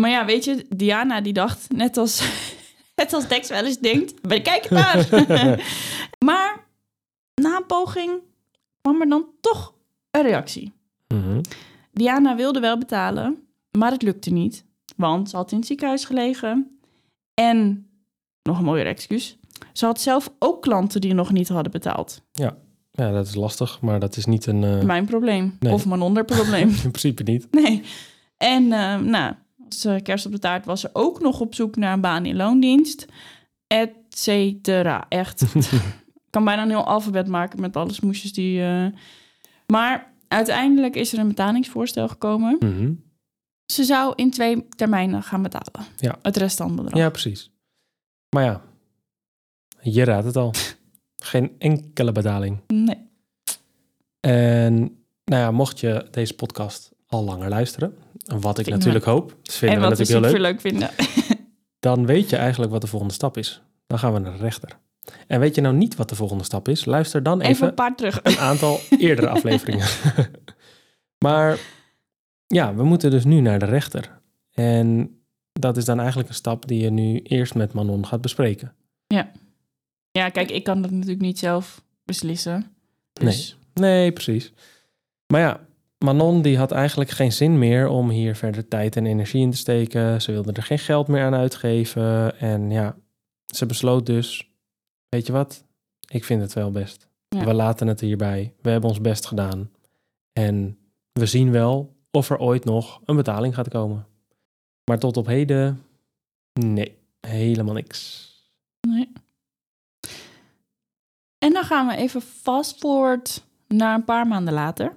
maar 0.00 0.10
ja, 0.10 0.24
weet 0.24 0.44
je, 0.44 0.66
Diana 0.76 1.20
die 1.20 1.32
dacht, 1.32 1.66
net 1.74 1.96
als, 1.96 2.22
net 2.96 3.12
als 3.12 3.28
Dex 3.28 3.48
wel 3.48 3.64
eens 3.64 3.78
denkt, 3.78 4.22
bekijk 4.28 4.62
het 4.62 4.70
maar. 4.70 5.08
maar 6.28 6.64
na 7.34 7.56
een 7.56 7.66
poging 7.66 8.10
kwam 8.80 9.00
er 9.00 9.08
dan 9.08 9.24
toch 9.40 9.74
een 10.10 10.22
reactie. 10.22 10.72
Mhm. 11.08 11.40
Diana 11.92 12.36
wilde 12.36 12.60
wel 12.60 12.78
betalen, 12.78 13.38
maar 13.78 13.90
het 13.90 14.02
lukte 14.02 14.30
niet. 14.30 14.64
Want 14.96 15.30
ze 15.30 15.36
had 15.36 15.50
in 15.52 15.58
het 15.58 15.66
ziekenhuis 15.66 16.04
gelegen. 16.04 16.78
En, 17.34 17.89
nog 18.42 18.58
een 18.58 18.64
mooier 18.64 18.86
excuus, 18.86 19.38
ze 19.72 19.84
had 19.86 20.00
zelf 20.00 20.32
ook 20.38 20.62
klanten 20.62 21.00
die 21.00 21.14
nog 21.14 21.32
niet 21.32 21.48
hadden 21.48 21.72
betaald. 21.72 22.22
Ja, 22.32 22.56
dat 22.92 23.26
is 23.26 23.34
lastig, 23.34 23.80
maar 23.80 24.00
dat 24.00 24.16
is 24.16 24.24
niet 24.24 24.46
een... 24.46 24.64
eh, 24.64 24.82
Mijn 24.82 25.04
probleem. 25.06 25.56
Nee. 25.60 25.72
Of 25.72 25.86
mijn 25.86 26.00
onderprobleem. 26.00 26.68
in 26.84 26.90
principe 26.90 27.22
niet. 27.22 27.46
Nee. 27.50 27.82
En 28.36 28.62
eh, 28.72 28.96
nou, 28.98 29.34
als 29.68 29.84
eh, 29.84 30.02
kerst 30.02 30.26
op 30.26 30.32
de 30.32 30.38
taart 30.38 30.64
was 30.64 30.80
ze 30.80 30.90
ook 30.92 31.20
nog 31.20 31.40
op 31.40 31.54
zoek 31.54 31.76
naar 31.76 31.92
een 31.92 32.00
baan 32.00 32.26
in 32.26 32.36
loondienst. 32.36 33.06
Et 33.66 33.90
cetera. 34.08 35.06
Echt. 35.08 35.42
Ik 36.26 36.36
kan 36.36 36.44
bijna 36.44 36.62
een 36.62 36.68
heel 36.68 36.86
alfabet 36.86 37.26
maken 37.28 37.60
met 37.60 37.76
alle 37.76 37.92
smoesjes 37.92 38.32
die... 38.32 38.62
eh, 38.62 38.86
Maar 39.66 40.12
uiteindelijk 40.28 40.94
is 40.96 41.12
er 41.12 41.18
een 41.18 41.28
betalingsvoorstel 41.28 42.08
gekomen. 42.08 42.56
Mhm. 42.60 42.92
Ze 43.72 43.84
zou 43.84 44.12
in 44.16 44.30
twee 44.30 44.66
termijnen 44.68 45.22
gaan 45.22 45.42
betalen. 45.42 45.88
Ja. 45.96 46.18
Het 46.22 46.36
restante 46.36 46.82
bedrag. 46.82 47.00
Ja, 47.00 47.10
precies. 47.10 47.50
Maar 48.30 48.44
ja, 48.44 48.62
je 49.80 50.04
raadt 50.04 50.24
het 50.26 50.36
al. 50.36 50.54
Geen 51.16 51.54
enkele 51.58 52.12
betaling. 52.12 52.60
Nee. 52.66 53.08
En 54.20 54.74
nou 55.24 55.42
ja, 55.42 55.50
mocht 55.50 55.80
je 55.80 56.06
deze 56.10 56.34
podcast 56.34 56.90
al 57.06 57.24
langer 57.24 57.48
luisteren, 57.48 57.94
wat 58.40 58.58
ik 58.58 58.64
Vind- 58.64 58.76
natuurlijk 58.76 59.04
hoop, 59.04 59.36
vinden 59.42 59.76
en 59.82 59.88
wat 59.88 59.98
we 59.98 60.04
natuurlijk 60.14 60.34
heel 60.34 60.36
super 60.36 60.40
leuk, 60.40 60.50
leuk 60.52 60.60
vinden. 60.60 60.90
dan 61.80 62.06
weet 62.06 62.30
je 62.30 62.36
eigenlijk 62.36 62.72
wat 62.72 62.80
de 62.80 62.86
volgende 62.86 63.14
stap 63.14 63.36
is. 63.36 63.62
Dan 63.86 63.98
gaan 63.98 64.12
we 64.12 64.18
naar 64.18 64.32
de 64.32 64.38
rechter. 64.38 64.78
En 65.26 65.40
weet 65.40 65.54
je 65.54 65.60
nou 65.60 65.74
niet 65.74 65.96
wat 65.96 66.08
de 66.08 66.14
volgende 66.14 66.44
stap 66.44 66.68
is? 66.68 66.84
Luister 66.84 67.22
dan 67.22 67.40
Even 67.40 67.52
even 67.52 67.68
een 67.68 67.74
paar 67.74 67.96
terug. 67.96 68.20
een 68.22 68.38
aantal 68.38 68.78
eerdere 68.98 69.28
afleveringen. 69.28 69.86
maar 71.18 71.58
ja, 72.46 72.74
we 72.74 72.82
moeten 72.84 73.10
dus 73.10 73.24
nu 73.24 73.40
naar 73.40 73.58
de 73.58 73.64
rechter. 73.64 74.20
En 74.52 75.19
dat 75.60 75.76
is 75.76 75.84
dan 75.84 75.98
eigenlijk 75.98 76.28
een 76.28 76.34
stap 76.34 76.68
die 76.68 76.80
je 76.80 76.90
nu 76.90 77.18
eerst 77.18 77.54
met 77.54 77.72
Manon 77.72 78.06
gaat 78.06 78.20
bespreken. 78.20 78.74
Ja, 80.12 80.28
kijk, 80.28 80.50
ik 80.50 80.64
kan 80.64 80.82
dat 80.82 80.90
natuurlijk 80.90 81.20
niet 81.20 81.38
zelf 81.38 81.82
beslissen. 82.04 82.74
Dus 83.12 83.56
Nee, 83.74 84.12
precies. 84.12 84.52
Maar 85.26 85.40
ja, 85.40 85.60
Manon 85.98 86.42
die 86.42 86.58
had 86.58 86.72
eigenlijk 86.72 87.10
geen 87.10 87.32
zin 87.32 87.58
meer 87.58 87.88
om 87.88 88.10
hier 88.10 88.36
verder 88.36 88.68
tijd 88.68 88.96
en 88.96 89.06
energie 89.06 89.42
in 89.42 89.50
te 89.50 89.56
steken. 89.56 90.22
Ze 90.22 90.32
wilde 90.32 90.52
er 90.52 90.62
geen 90.62 90.78
geld 90.78 91.08
meer 91.08 91.24
aan 91.24 91.34
uitgeven. 91.34 92.38
En 92.38 92.70
ja, 92.70 92.96
ze 93.54 93.66
besloot 93.66 94.06
dus, 94.06 94.50
weet 95.08 95.26
je 95.26 95.32
wat, 95.32 95.64
ik 96.08 96.24
vind 96.24 96.40
het 96.40 96.52
wel 96.52 96.70
best. 96.70 97.08
Ja. 97.28 97.44
We 97.44 97.54
laten 97.54 97.86
het 97.86 98.00
hierbij. 98.00 98.54
We 98.60 98.70
hebben 98.70 98.90
ons 98.90 99.00
best 99.00 99.26
gedaan. 99.26 99.70
En 100.32 100.78
we 101.12 101.26
zien 101.26 101.50
wel 101.50 101.96
of 102.10 102.30
er 102.30 102.38
ooit 102.38 102.64
nog 102.64 103.00
een 103.04 103.16
betaling 103.16 103.54
gaat 103.54 103.68
komen. 103.68 104.06
Maar 104.90 104.98
tot 104.98 105.16
op 105.16 105.26
heden, 105.26 105.82
nee, 106.52 106.98
helemaal 107.20 107.74
niks. 107.74 108.28
Nee. 108.80 109.12
En 111.38 111.52
dan 111.52 111.64
gaan 111.64 111.86
we 111.86 111.96
even 111.96 112.22
fast 112.22 112.78
forward 112.78 113.44
naar 113.68 113.94
een 113.94 114.04
paar 114.04 114.26
maanden 114.26 114.54
later. 114.54 114.92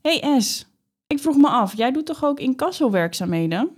Hey 0.00 0.40
S, 0.40 0.66
ik 1.06 1.18
vroeg 1.18 1.36
me 1.36 1.48
af, 1.48 1.76
jij 1.76 1.92
doet 1.92 2.06
toch 2.06 2.24
ook 2.24 2.40
incassowerkzaamheden? 2.40 3.70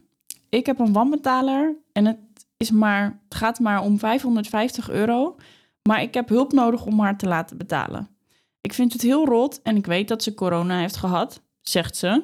Ik 0.49 0.67
heb 0.67 0.79
een 0.79 0.93
wanbetaler 0.93 1.77
en 1.93 2.05
het, 2.05 2.19
is 2.57 2.71
maar, 2.71 3.21
het 3.25 3.35
gaat 3.35 3.61
maar 3.61 3.83
om 3.83 3.99
550 3.99 4.91
euro, 4.91 5.37
maar 5.83 6.03
ik 6.03 6.15
heb 6.15 6.29
hulp 6.29 6.53
nodig 6.53 6.87
om 6.87 7.01
haar 7.01 7.19
te 7.19 7.29
laten 7.29 7.57
betalen. 7.57 8.09
Ik 8.61 8.73
vind 8.73 8.93
het 8.93 9.03
heel 9.03 9.27
rot 9.27 9.63
en 9.63 9.77
ik 9.77 9.87
weet 9.87 10.09
dat 10.09 10.23
ze 10.23 10.35
corona 10.35 10.79
heeft 10.79 10.97
gehad. 10.97 11.43
Zegt 11.69 11.97
ze. 11.97 12.23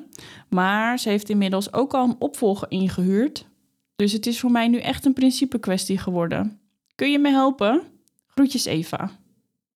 Maar 0.49 0.99
ze 0.99 1.09
heeft 1.09 1.29
inmiddels 1.29 1.73
ook 1.73 1.95
al 1.95 2.09
een 2.09 2.17
opvolger 2.19 2.71
ingehuurd. 2.71 3.47
Dus 3.97 4.13
het 4.13 4.27
is 4.27 4.41
voor 4.41 4.51
mij 4.51 4.69
nu 4.69 4.79
echt 4.79 5.05
een 5.05 5.13
principe 5.13 5.59
kwestie 5.59 5.99
geworden. 5.99 6.61
Kun 6.95 7.11
je 7.11 7.19
me 7.19 7.31
helpen? 7.31 7.83
Groetjes 8.27 8.65
Eva. 8.65 9.11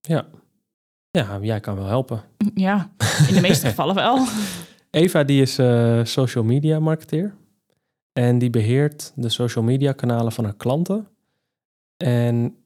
Ja. 0.00 0.26
Ja, 1.10 1.38
jij 1.42 1.60
kan 1.60 1.76
wel 1.76 1.86
helpen. 1.86 2.22
Ja, 2.54 2.90
in 3.28 3.34
de 3.34 3.40
meeste 3.40 3.66
gevallen 3.74 3.94
wel. 3.94 4.26
Eva 4.90 5.24
die 5.24 5.42
is 5.42 5.58
eh, 5.58 6.00
social 6.04 6.44
media 6.44 6.80
marketeer. 6.80 7.34
En 8.12 8.38
die 8.38 8.50
beheert 8.50 9.12
de 9.14 9.28
social 9.28 9.64
media 9.64 9.92
kanalen 9.92 10.32
van 10.32 10.44
haar 10.44 10.56
klanten. 10.56 11.08
En 11.96 12.56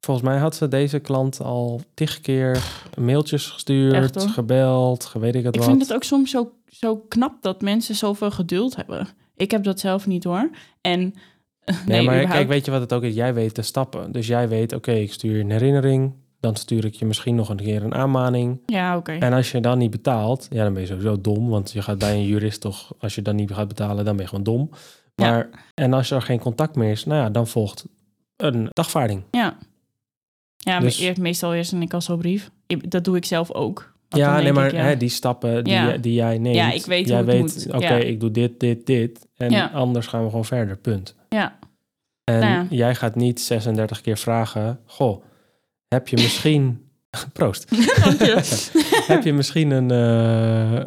volgens 0.00 0.26
mij 0.26 0.38
had 0.38 0.56
ze 0.56 0.68
deze 0.68 0.98
klant 0.98 1.40
al 1.40 1.80
tig 1.94 2.20
keer 2.20 2.62
mailtjes 2.98 3.46
gestuurd, 3.46 4.22
gebeld, 4.22 5.04
geweet 5.04 5.34
ik 5.34 5.44
het 5.44 5.54
Ik 5.54 5.60
wat. 5.60 5.70
vind 5.70 5.82
het 5.82 5.92
ook 5.94 6.02
soms 6.04 6.30
zo, 6.30 6.52
zo 6.66 6.96
knap 6.96 7.42
dat 7.42 7.60
mensen 7.60 7.94
zoveel 7.94 8.30
geduld 8.30 8.76
hebben. 8.76 9.06
Ik 9.36 9.50
heb 9.50 9.64
dat 9.64 9.80
zelf 9.80 10.06
niet 10.06 10.24
hoor. 10.24 10.50
En 10.80 11.00
nee, 11.00 11.14
Nee, 11.86 11.96
maar 11.96 12.00
überhaupt- 12.14 12.32
kijk, 12.32 12.48
weet 12.48 12.64
je 12.64 12.70
wat 12.70 12.80
het 12.80 12.92
ook 12.92 13.02
is? 13.02 13.14
Jij 13.14 13.34
weet 13.34 13.54
de 13.54 13.62
stappen. 13.62 14.12
Dus 14.12 14.26
jij 14.26 14.48
weet, 14.48 14.72
oké, 14.72 14.92
ik 14.92 15.12
stuur 15.12 15.40
een 15.40 15.50
herinnering. 15.50 16.12
Dan 16.40 16.56
stuur 16.56 16.84
ik 16.84 16.94
je 16.94 17.04
misschien 17.04 17.34
nog 17.34 17.48
een 17.48 17.56
keer 17.56 17.82
een 17.84 17.94
aanmaning. 17.94 18.60
Ja, 18.66 18.96
oké. 18.96 19.12
En 19.12 19.32
als 19.32 19.50
je 19.52 19.60
dan 19.60 19.78
niet 19.78 19.90
betaalt, 19.90 20.46
ja, 20.50 20.62
dan 20.64 20.72
ben 20.72 20.82
je 20.82 20.88
sowieso 20.88 21.20
dom. 21.20 21.48
Want 21.48 21.72
je 21.72 21.82
gaat 21.82 21.98
bij 21.98 22.14
een 22.14 22.24
jurist 22.26 22.60
toch, 22.60 22.92
als 22.98 23.14
je 23.14 23.22
dan 23.22 23.36
niet 23.36 23.52
gaat 23.52 23.68
betalen, 23.68 24.04
dan 24.04 24.14
ben 24.14 24.22
je 24.24 24.28
gewoon 24.28 24.44
dom. 24.44 24.70
Ja. 25.14 25.30
Maar, 25.30 25.48
en 25.74 25.92
als 25.92 26.10
er 26.10 26.22
geen 26.22 26.38
contact 26.38 26.76
meer 26.76 26.90
is, 26.90 27.04
nou 27.04 27.20
ja, 27.22 27.30
dan 27.30 27.46
volgt 27.46 27.86
een 28.36 28.68
dagvaarding. 28.72 29.22
Ja. 29.30 29.56
Ja, 30.66 30.80
Dus- 30.80 30.98
maar 31.00 31.08
eer- 31.08 31.20
meestal 31.20 31.54
eerst 31.54 31.72
een 31.72 31.80
incassobrief. 31.80 32.50
Dat 32.88 33.04
doe 33.04 33.16
ik 33.16 33.24
zelf 33.24 33.52
ook. 33.52 33.94
Ja, 34.08 34.40
nee, 34.40 34.52
maar 34.52 34.66
ik, 34.66 34.72
ja, 34.72 34.82
Hè, 34.82 34.96
die 34.96 35.08
stappen 35.08 35.64
die, 35.64 35.72
Ja. 35.72 35.96
die 35.96 36.12
jij 36.14 36.38
neemt. 36.38 36.56
Ja, 36.56 36.72
ik 36.72 36.84
weet 36.86 37.08
jij 37.08 37.24
weet. 37.24 37.66
Oké, 37.72 37.94
ik 37.96 38.20
doe 38.20 38.30
dit, 38.30 38.60
dit, 38.60 38.86
dit. 38.86 39.26
En 39.36 39.72
anders 39.72 40.06
gaan 40.06 40.22
we 40.22 40.28
gewoon 40.28 40.44
verder, 40.44 40.76
punt. 40.76 41.14
Ja, 41.28 41.58
En 42.24 42.40
Nou 42.40 42.66
jij 42.70 42.94
gaat 42.94 43.14
niet 43.14 43.40
36 43.40 44.00
keer 44.00 44.16
vragen, 44.18 44.80
goh, 44.86 45.22
heb 45.88 46.08
je 46.08 46.16
misschien... 46.16 46.88
Proost. 47.32 47.70
heb 49.12 49.24
je 49.24 49.32
misschien 49.32 49.70
een, 49.70 49.90
eh, 49.90 50.84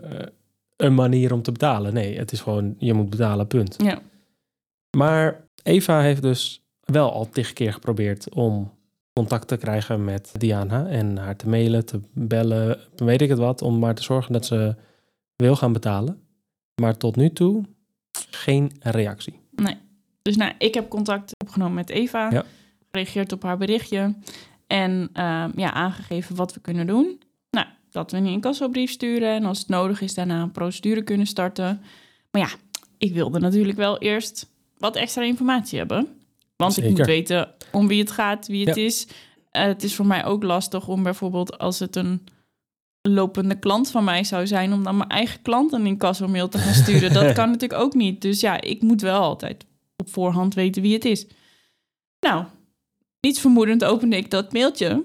een 0.77 0.93
manier 0.95 1.33
om 1.33 1.41
te 1.41 1.51
betalen? 1.51 1.93
Nee, 1.93 2.17
het 2.17 2.31
is 2.31 2.39
gewoon, 2.41 2.75
je 2.77 2.93
moet 2.93 3.09
betalen, 3.09 3.47
punt. 3.47 3.75
Ja. 3.83 3.99
Maar 4.97 5.43
Eva 5.63 6.01
heeft 6.01 6.21
dus 6.21 6.61
wel 6.83 7.11
al 7.13 7.29
tig 7.29 7.53
keer 7.53 7.73
geprobeerd 7.73 8.33
om 8.33 8.77
contact 9.19 9.47
te 9.47 9.57
krijgen 9.57 10.03
met 10.03 10.31
Diana 10.37 10.87
en 10.87 11.17
haar 11.17 11.35
te 11.35 11.49
mailen, 11.49 11.85
te 11.85 11.99
bellen, 12.13 12.79
weet 12.95 13.21
ik 13.21 13.29
het 13.29 13.37
wat, 13.37 13.61
om 13.61 13.79
maar 13.79 13.95
te 13.95 14.03
zorgen 14.03 14.33
dat 14.33 14.45
ze 14.45 14.75
wil 15.35 15.55
gaan 15.55 15.73
betalen. 15.73 16.21
Maar 16.81 16.97
tot 16.97 17.15
nu 17.15 17.33
toe 17.33 17.63
geen 18.29 18.71
reactie. 18.79 19.39
Dus 20.21 20.37
nou, 20.37 20.51
ik 20.57 20.73
heb 20.73 20.89
contact 20.89 21.33
opgenomen 21.43 21.73
met 21.73 21.89
Eva. 21.89 22.31
Ja. 22.31 22.43
Gereageerd 22.91 23.31
op 23.31 23.43
haar 23.43 23.57
berichtje. 23.57 24.15
En 24.67 25.09
ehm, 25.13 25.51
ja, 25.55 25.73
aangegeven 25.73 26.35
wat 26.35 26.53
we 26.53 26.59
kunnen 26.59 26.87
doen. 26.87 27.21
Nou, 27.51 27.67
dat 27.91 28.11
we 28.11 28.17
een 28.17 28.25
incassobrief 28.25 28.91
sturen. 28.91 29.29
En 29.29 29.45
als 29.45 29.59
het 29.59 29.67
nodig 29.67 30.01
is, 30.01 30.13
daarna 30.13 30.41
een 30.41 30.51
procedure 30.51 31.03
kunnen 31.03 31.27
starten. 31.27 31.81
Maar 32.31 32.41
ja, 32.41 32.49
ik 32.97 33.13
wilde 33.13 33.39
natuurlijk 33.39 33.77
wel 33.77 33.97
eerst 33.97 34.51
wat 34.77 34.95
extra 34.95 35.23
informatie 35.23 35.77
hebben. 35.77 36.07
Want 36.63 36.77
ik 36.77 36.89
moet 36.89 37.05
weten 37.05 37.51
om 37.71 37.87
wie 37.87 37.99
het 37.99 38.11
gaat, 38.11 38.47
wie 38.47 38.65
het 38.67 38.75
Ja. 38.75 38.83
is. 38.83 39.07
Eh, 39.51 39.63
het 39.63 39.83
is 39.83 39.95
voor 39.95 40.05
mij 40.05 40.25
ook 40.25 40.43
lastig 40.43 40.87
om 40.87 41.03
bijvoorbeeld 41.03 41.57
als 41.57 41.79
het 41.79 41.95
een 41.95 42.23
lopende 43.01 43.59
klant 43.59 43.91
van 43.91 44.03
mij 44.03 44.23
zou 44.23 44.47
zijn... 44.47 44.73
om 44.73 44.83
dan 44.83 44.97
mijn 44.97 45.09
eigen 45.09 45.41
klant 45.41 45.71
een 45.73 45.85
incasso-mail 45.85 46.47
te 46.49 46.57
gaan 46.57 46.73
sturen. 46.73 47.13
Dat 47.13 47.33
kan 47.39 47.51
natuurlijk 47.51 47.81
ook 47.81 47.93
niet. 47.93 48.21
Dus 48.21 48.39
ja, 48.39 48.61
ik 48.61 48.81
moet 48.81 49.01
wel 49.01 49.21
altijd 49.21 49.65
op 49.97 50.09
voorhand 50.09 50.53
weten 50.53 50.81
wie 50.81 50.93
het 50.93 51.05
is. 51.05 51.27
Nou, 52.19 52.45
niets 53.21 53.39
vermoedend 53.39 53.83
opende 53.83 54.15
ik 54.17 54.31
dat 54.31 54.53
mailtje. 54.53 55.03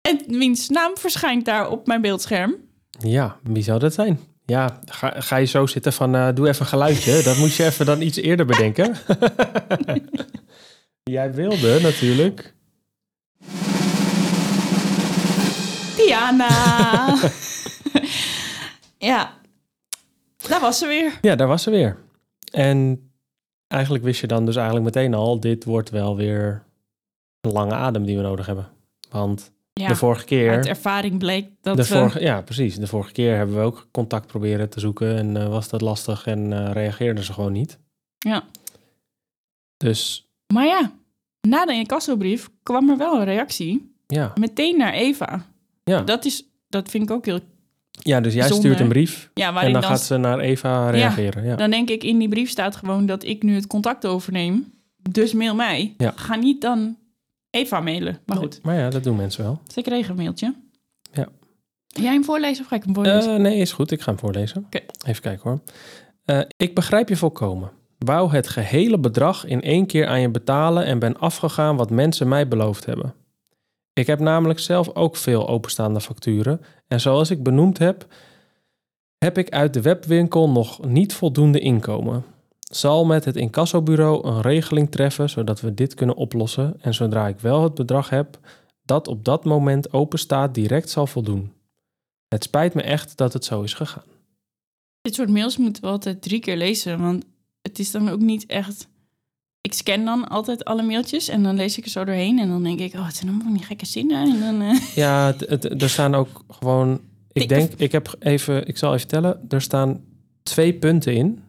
En 0.00 0.20
wiens 0.38 0.68
naam 0.68 0.96
verschijnt 0.96 1.44
daar 1.44 1.70
op 1.70 1.86
mijn 1.86 2.00
beeldscherm? 2.00 2.54
Ja, 2.98 3.38
wie 3.42 3.62
zou 3.62 3.78
dat 3.78 3.94
zijn? 3.94 4.20
Ja, 4.46 4.78
ga, 4.84 5.20
ga 5.20 5.36
je 5.36 5.46
zo 5.46 5.66
zitten 5.66 5.92
van, 5.92 6.14
eh, 6.14 6.28
doe 6.34 6.48
even 6.48 6.60
een 6.60 6.66
geluidje. 6.66 7.22
Dat 7.22 7.36
moet 7.36 7.54
je 7.54 7.64
even 7.64 7.86
dan 7.86 8.00
iets 8.00 8.16
eerder 8.16 8.46
bedenken. 8.46 8.96
Jij 11.10 11.34
wilde 11.34 11.80
natuurlijk. 11.80 12.54
Diana! 15.96 17.16
ja, 19.10 19.32
daar 20.36 20.60
was 20.60 20.78
ze 20.78 20.86
weer. 20.86 21.18
Ja, 21.20 21.36
daar 21.36 21.48
was 21.48 21.62
ze 21.62 21.70
weer. 21.70 21.96
En 22.52 23.10
eigenlijk 23.66 24.04
wist 24.04 24.20
je 24.20 24.26
dan 24.26 24.46
dus 24.46 24.56
eigenlijk 24.56 24.84
meteen 24.84 25.14
al, 25.14 25.40
dit 25.40 25.64
wordt 25.64 25.90
wel 25.90 26.16
weer 26.16 26.64
een 27.40 27.52
lange 27.52 27.74
adem 27.74 28.04
die 28.04 28.16
we 28.16 28.22
nodig 28.22 28.46
hebben. 28.46 28.68
Want 29.10 29.52
Ja, 29.80 29.88
de 29.88 29.96
vorige 29.96 30.24
keer... 30.24 30.50
uit 30.50 30.66
ervaring 30.66 31.18
bleek 31.18 31.48
dat 31.60 31.76
De 31.76 31.82
we... 31.82 31.88
vorige, 31.88 32.20
ja, 32.20 32.42
precies. 32.42 32.76
De 32.76 32.86
vorige 32.86 33.12
keer 33.12 33.36
hebben 33.36 33.56
we 33.56 33.62
ook 33.62 33.88
contact 33.90 34.26
proberen 34.26 34.68
te 34.68 34.80
zoeken 34.80 35.16
en 35.16 35.36
eh, 35.36 35.48
was 35.48 35.68
dat 35.68 35.80
lastig 35.80 36.26
en 36.26 36.52
eh, 36.52 36.72
reageerden 36.72 37.24
ze 37.24 37.32
gewoon 37.32 37.52
niet. 37.52 37.78
Ja. 38.18 38.44
Dus 39.76 40.28
Maar 40.54 40.66
ja, 40.66 40.92
na 41.40 41.64
de 41.64 41.72
incassobrief 41.72 42.48
kwam 42.62 42.90
er 42.90 42.96
wel 42.96 43.18
een 43.18 43.24
reactie. 43.24 43.94
ja, 44.06 44.32
Meteen 44.38 44.76
naar 44.76 44.92
Eva. 44.92 45.46
ja. 45.84 46.00
Dat, 46.00 46.24
is, 46.24 46.44
dat 46.68 46.90
vind 46.90 47.02
ik 47.02 47.10
ook 47.10 47.24
heel... 47.24 47.40
ja 47.90 48.20
dus 48.20 48.32
jij 48.32 48.42
bijzonder. 48.42 48.70
stuurt 48.70 48.80
een 48.80 48.88
brief 48.92 49.30
Ja, 49.34 49.48
en 49.48 49.62
dan 49.62 49.72
dan, 49.72 49.82
gaat 49.82 50.02
ze 50.02 50.16
naar 50.16 50.38
Eva 50.38 50.90
reageren. 50.90 51.44
Ja. 51.44 51.56
dan 51.56 51.70
denk 51.70 51.88
ik 51.90 52.04
in 52.04 52.18
die 52.18 52.28
brief 52.28 52.50
staat 52.50 52.76
gewoon 52.76 53.06
dat 53.06 53.24
ik 53.24 53.42
nu 53.42 53.54
het 53.54 53.66
contact 53.66 54.06
overneem. 54.06 54.72
Dus 55.10 55.32
mail 55.32 55.54
mij. 55.54 55.94
Ja. 55.98 56.12
Ga 56.16 56.34
niet 56.34 56.60
dan 56.60 56.96
Eva 57.54 57.80
mailen. 57.80 58.18
Maar 58.26 58.36
goed, 58.36 58.60
Maar 58.62 58.74
ja, 58.76 58.90
dat 58.90 59.04
doen 59.04 59.16
mensen 59.16 59.44
wel. 59.44 59.60
ze 59.72 59.82
kreeg 59.82 60.08
een 60.08 60.16
mailtje. 60.16 60.54
Ja. 61.12 61.28
Jij 61.86 62.12
hem 62.12 62.24
voorlezen 62.24 62.62
of 62.62 62.68
ga 62.68 62.76
ik 62.76 62.84
hem 62.84 62.94
voorlezen? 62.94 63.34
Eh, 63.34 63.40
nee, 63.40 63.56
is 63.58 63.72
goed. 63.72 63.90
Ik 63.90 64.00
ga 64.00 64.10
hem 64.10 64.18
voorlezen. 64.18 64.64
Oké. 64.64 64.80
Even 65.06 65.22
kijken 65.22 65.50
hoor. 65.50 65.60
Eh, 66.24 66.40
ik 66.56 66.74
begrijp 66.74 67.08
je 67.08 67.16
volkomen. 67.16 67.70
Wou 67.98 68.30
het 68.30 68.48
gehele 68.48 68.98
bedrag 68.98 69.44
in 69.46 69.62
één 69.62 69.86
keer 69.86 70.06
aan 70.06 70.20
je 70.20 70.30
betalen 70.30 70.84
en 70.84 70.98
ben 70.98 71.18
afgegaan 71.18 71.76
wat 71.76 71.90
mensen 71.90 72.28
mij 72.28 72.48
beloofd 72.48 72.86
hebben. 72.86 73.14
Ik 73.92 74.06
heb 74.06 74.18
namelijk 74.20 74.58
zelf 74.58 74.94
ook 74.94 75.16
veel 75.16 75.48
openstaande 75.48 76.00
facturen 76.00 76.60
en 76.88 77.00
zoals 77.00 77.30
ik 77.30 77.42
benoemd 77.42 77.78
heb, 77.78 78.06
heb 79.18 79.38
ik 79.38 79.50
uit 79.50 79.74
de 79.74 79.80
webwinkel 79.82 80.50
nog 80.50 80.84
niet 80.84 81.14
voldoende 81.14 81.58
inkomen. 81.58 82.24
Zal 82.74 83.04
met 83.04 83.24
het 83.24 83.36
incassobureau 83.36 84.26
een 84.28 84.40
regeling 84.40 84.90
treffen 84.90 85.30
zodat 85.30 85.60
we 85.60 85.74
dit 85.74 85.94
kunnen 85.94 86.16
oplossen 86.16 86.74
en 86.80 86.94
zodra 86.94 87.28
ik 87.28 87.38
wel 87.40 87.62
het 87.62 87.74
bedrag 87.74 88.08
heb 88.10 88.38
dat 88.82 89.08
op 89.08 89.24
dat 89.24 89.44
moment 89.44 89.92
open 89.92 90.18
staat 90.18 90.54
direct 90.54 90.90
zal 90.90 91.06
voldoen. 91.06 91.52
Het 92.28 92.42
spijt 92.44 92.74
me 92.74 92.82
echt 92.82 93.16
dat 93.16 93.32
het 93.32 93.44
zo 93.44 93.62
is 93.62 93.74
gegaan. 93.74 94.02
Dit 95.00 95.14
soort 95.14 95.28
mails 95.30 95.56
moeten 95.56 95.82
we 95.82 95.88
altijd 95.88 96.22
drie 96.22 96.40
keer 96.40 96.56
lezen. 96.56 97.00
Want 97.00 97.24
het 97.62 97.78
is 97.78 97.90
dan 97.90 98.08
ook 98.08 98.20
niet 98.20 98.46
echt... 98.46 98.88
Ik 99.60 99.72
scan 99.72 100.04
dan 100.04 100.28
altijd 100.28 100.64
alle 100.64 100.82
mailtjes 100.82 101.28
en 101.28 101.42
dan 101.42 101.54
lees 101.54 101.78
ik 101.78 101.84
er 101.84 101.90
zo 101.90 102.04
doorheen. 102.04 102.38
En 102.38 102.48
dan 102.48 102.62
denk 102.62 102.80
ik, 102.80 102.94
oh, 102.94 103.06
het 103.06 103.16
zijn 103.16 103.30
allemaal 103.30 103.52
die 103.52 103.62
gekke 103.62 103.86
zinnen. 103.86 104.30
En 104.32 104.40
dan, 104.40 104.60
eh, 104.68 104.80
Ja, 105.04 105.34
er 105.78 105.90
staan 105.90 106.14
ook 106.14 106.44
gewoon. 106.48 107.00
Ik 107.32 107.42
Ik- 107.42 107.48
denk, 107.48 107.72
ik 107.76 107.92
heb 107.92 108.14
even, 108.18 108.66
ik 108.68 108.76
zal 108.76 108.94
even 108.94 109.08
tellen. 109.08 109.40
Er 109.48 109.62
staan 109.62 110.04
twee 110.42 110.74
punten 110.74 111.14
in. 111.14 111.42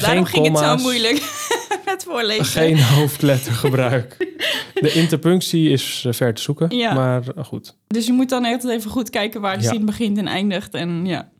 Daarom 0.00 0.24
ging 0.24 0.46
het 0.48 0.58
zo 0.58 0.76
moeilijk 0.76 1.46
met 1.84 2.04
voorlezen. 2.04 2.44
Geen 2.44 2.82
hoofdlettergebruik. 2.82 4.16
De 4.80 4.92
interpunctie 4.92 5.70
is 5.70 6.04
eh, 6.06 6.12
ver 6.12 6.34
te 6.34 6.42
zoeken, 6.42 6.76
Ja. 6.76 6.94
maar 6.94 7.22
eh, 7.36 7.44
goed. 7.44 7.76
Dus 7.86 8.06
je 8.06 8.12
moet 8.12 8.28
dan 8.28 8.44
echt 8.44 8.64
even 8.64 8.90
goed 8.90 9.10
kijken 9.10 9.40
waar 9.40 9.56
de 9.58 9.62
Ja. 9.64 9.70
zin 9.72 9.84
begint 9.84 10.18
en 10.18 10.26
eindigt. 10.26 10.74
En 10.74 11.06
ja. 11.06 11.30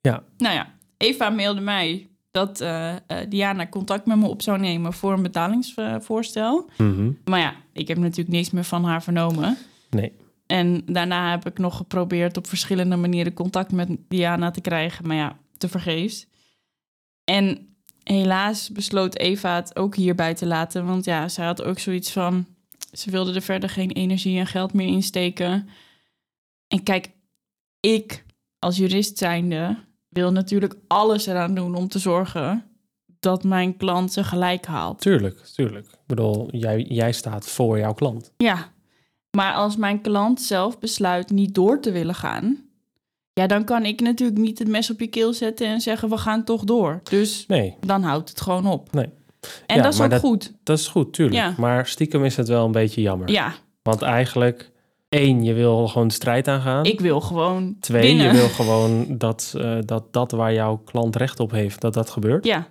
Ja. 0.00 0.22
Nou 0.36 0.54
ja, 0.54 0.74
Eva 0.96 1.30
mailde 1.30 1.60
mij 1.60 2.08
dat 2.30 2.60
eh, 2.60 2.94
Diana 3.28 3.66
contact 3.68 4.06
met 4.06 4.16
me 4.18 4.26
op 4.28 4.42
zou 4.42 4.58
nemen 4.58 4.92
voor 4.92 5.12
een 5.12 5.22
betalingsvoorstel. 5.22 6.70
Mhm. 6.78 7.10
Maar 7.24 7.40
ja, 7.40 7.54
ik 7.72 7.88
heb 7.88 7.98
natuurlijk 7.98 8.36
niks 8.36 8.50
meer 8.50 8.64
van 8.64 8.84
haar 8.84 9.02
vernomen. 9.02 9.58
Nee. 9.90 10.12
En 10.46 10.82
daarna 10.86 11.30
heb 11.30 11.46
ik 11.46 11.58
nog 11.58 11.76
geprobeerd 11.76 12.36
op 12.36 12.46
verschillende 12.46 12.96
manieren 12.96 13.32
contact 13.32 13.72
met 13.72 13.88
Diana 14.08 14.50
te 14.50 14.60
krijgen. 14.60 15.06
Maar 15.06 15.16
ja, 15.16 15.36
te 15.56 15.68
vergeefs. 15.68 16.26
En 17.30 17.76
helaas 18.02 18.70
besloot 18.70 19.16
Eva 19.18 19.54
het 19.54 19.76
ook 19.76 19.96
hierbij 19.96 20.34
te 20.34 20.46
laten. 20.46 20.86
Want 20.86 21.04
ja, 21.04 21.28
zij 21.28 21.46
had 21.46 21.62
ook 21.62 21.78
zoiets 21.78 22.12
van... 22.12 22.46
Ze 22.92 23.10
wilde 23.10 23.34
er 23.34 23.42
verder 23.42 23.68
geen 23.68 23.90
energie 23.90 24.38
en 24.38 24.46
geld 24.46 24.72
meer 24.72 24.88
in 24.88 25.02
steken. 25.02 25.68
En 26.68 26.82
kijk, 26.82 27.10
ik 27.80 28.24
als 28.58 28.76
jurist 28.76 29.18
zijnde 29.18 29.76
wil 30.08 30.32
natuurlijk 30.32 30.76
alles 30.86 31.26
eraan 31.26 31.54
doen 31.54 31.74
om 31.74 31.88
te 31.88 31.98
zorgen 31.98 32.64
dat 33.20 33.44
mijn 33.44 33.76
klant 33.76 34.12
zijn 34.12 34.24
gelijk 34.24 34.66
haalt. 34.66 35.00
Tuurlijk, 35.00 35.38
tuurlijk. 35.38 35.86
Ik 35.86 36.06
bedoel, 36.06 36.48
jij, 36.50 36.82
jij 36.82 37.12
staat 37.12 37.48
voor 37.48 37.78
jouw 37.78 37.94
klant. 37.94 38.32
Ja, 38.36 38.72
maar 39.30 39.54
als 39.54 39.76
mijn 39.76 40.00
klant 40.00 40.40
zelf 40.40 40.78
besluit 40.78 41.30
niet 41.30 41.54
door 41.54 41.80
te 41.80 41.90
willen 41.92 42.14
gaan, 42.14 42.65
Ja, 43.38 43.46
dan 43.46 43.64
kan 43.64 43.84
ik 43.84 44.00
natuurlijk 44.00 44.38
niet 44.38 44.58
het 44.58 44.68
mes 44.68 44.90
op 44.90 45.00
je 45.00 45.06
keel 45.06 45.32
zetten 45.32 45.66
en 45.66 45.80
zeggen 45.80 46.08
we 46.08 46.16
gaan 46.16 46.44
toch 46.44 46.64
door. 46.64 47.00
Dus 47.02 47.44
Nee, 47.46 47.74
dan 47.86 48.02
houdt 48.02 48.28
het 48.28 48.40
gewoon 48.40 48.66
op. 48.66 48.92
Nee. 48.92 49.08
En 49.66 49.76
Ja, 49.76 49.82
dat 49.82 49.92
is 49.94 50.00
ook 50.00 50.10
dat- 50.10 50.20
goed. 50.20 50.52
dat 50.62 50.78
is 50.78 50.88
goed, 50.88 51.12
tuurlijk. 51.12 51.36
Ja. 51.36 51.54
Maar 51.58 51.86
stiekem 51.86 52.24
is 52.24 52.36
het 52.36 52.48
wel 52.48 52.64
een 52.64 52.72
beetje 52.72 53.00
jammer. 53.00 53.30
Ja, 53.30 53.54
Want 53.82 54.02
eigenlijk, 54.02 54.70
één, 55.08 55.44
je 55.44 55.52
wil 55.52 55.88
gewoon 55.88 56.08
de 56.08 56.14
strijd 56.14 56.48
aangaan. 56.48 56.84
ik 56.84 57.00
wil 57.00 57.20
gewoon 57.20 57.76
Twee, 57.80 58.02
winnen. 58.02 58.26
je 58.26 58.32
wil 58.32 58.48
gewoon 58.48 59.06
dat, 59.18 59.54
eh, 59.58 59.78
dat 59.84 60.12
dat 60.12 60.30
waar 60.32 60.52
jouw 60.52 60.76
klant 60.76 61.16
recht 61.16 61.40
op 61.40 61.50
heeft, 61.50 61.80
dat 61.80 61.94
dat 61.94 62.10
gebeurt. 62.10 62.44
Ja, 62.44 62.66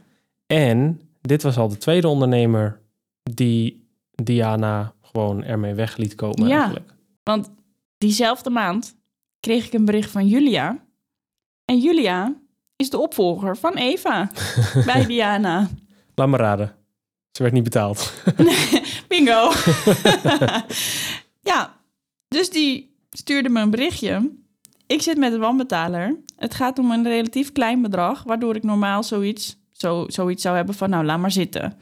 En 0.47 1.01
dit 1.21 1.43
was 1.43 1.57
al 1.57 1.67
de 1.69 1.77
tweede 1.77 2.07
ondernemer 2.07 2.79
die 3.23 3.87
Diana 4.23 4.93
gewoon 5.01 5.43
ermee 5.43 5.73
weg 5.73 5.97
liet 5.97 6.15
komen 6.15 6.47
Ja. 6.47 6.57
eigenlijk. 6.57 6.93
want 7.23 7.51
diezelfde 7.97 8.49
maand 8.49 8.95
kreeg 9.45 9.65
ik 9.65 9.73
een 9.73 9.85
bericht 9.85 10.11
van 10.11 10.27
Julia. 10.27 10.85
En 11.65 11.79
Julia 11.79 12.33
is 12.75 12.89
de 12.89 12.97
opvolger 12.97 13.57
van 13.57 13.73
Eva 13.73 14.31
bij 14.85 15.05
Diana. 15.05 15.69
Laat 16.15 16.27
me 16.27 16.37
raden. 16.37 16.75
Ze 17.31 17.41
werd 17.41 17.53
niet 17.53 17.63
betaald. 17.63 18.13
Bingo. 19.07 19.51
ja, 21.51 21.77
dus 22.27 22.49
die 22.49 22.97
stuurde 23.09 23.49
me 23.49 23.61
een 23.61 23.69
berichtje. 23.69 24.31
Ik 24.87 25.01
zit 25.01 25.17
met 25.17 25.33
een 25.33 25.39
wanbetaler. 25.39 26.19
Het 26.35 26.53
gaat 26.53 26.79
om 26.79 26.91
een 26.91 27.03
relatief 27.03 27.51
klein 27.51 27.81
bedrag, 27.81 28.23
waardoor 28.23 28.55
ik 28.55 28.63
normaal 28.63 29.03
zoiets, 29.03 29.57
zo, 29.71 30.05
zoiets 30.07 30.41
zou 30.41 30.55
hebben 30.55 30.75
van 30.75 30.89
nou, 30.89 31.05
laat 31.05 31.19
maar 31.19 31.31
zitten. 31.31 31.77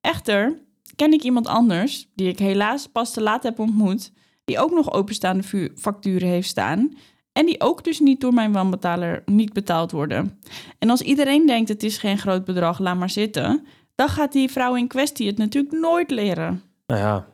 Echter 0.00 0.58
ken 0.96 1.12
ik 1.12 1.22
iemand 1.22 1.46
anders, 1.46 2.08
die 2.14 2.28
ik 2.28 2.38
helaas 2.38 2.86
pas 2.86 3.12
te 3.12 3.20
laat 3.20 3.42
heb 3.42 3.58
ontmoet, 3.58 4.12
die 4.48 4.58
ook 4.58 4.70
nog 4.70 4.92
openstaande 4.92 5.42
vu- 5.42 5.72
facturen 5.76 6.28
heeft 6.28 6.48
staan 6.48 6.96
en 7.32 7.46
die 7.46 7.60
ook 7.60 7.84
dus 7.84 8.00
niet 8.00 8.20
door 8.20 8.34
mijn 8.34 8.52
wanbetaler 8.52 9.22
niet 9.26 9.52
betaald 9.52 9.90
worden. 9.92 10.38
En 10.78 10.90
als 10.90 11.00
iedereen 11.00 11.46
denkt 11.46 11.68
het 11.68 11.82
is 11.82 11.98
geen 11.98 12.18
groot 12.18 12.44
bedrag, 12.44 12.78
laat 12.78 12.96
maar 12.96 13.10
zitten, 13.10 13.66
dan 13.94 14.08
gaat 14.08 14.32
die 14.32 14.50
vrouw 14.50 14.74
in 14.76 14.88
kwestie 14.88 15.26
het 15.26 15.38
natuurlijk 15.38 15.74
nooit 15.80 16.10
leren. 16.10 16.62
Nou 16.86 17.00
ja, 17.00 17.26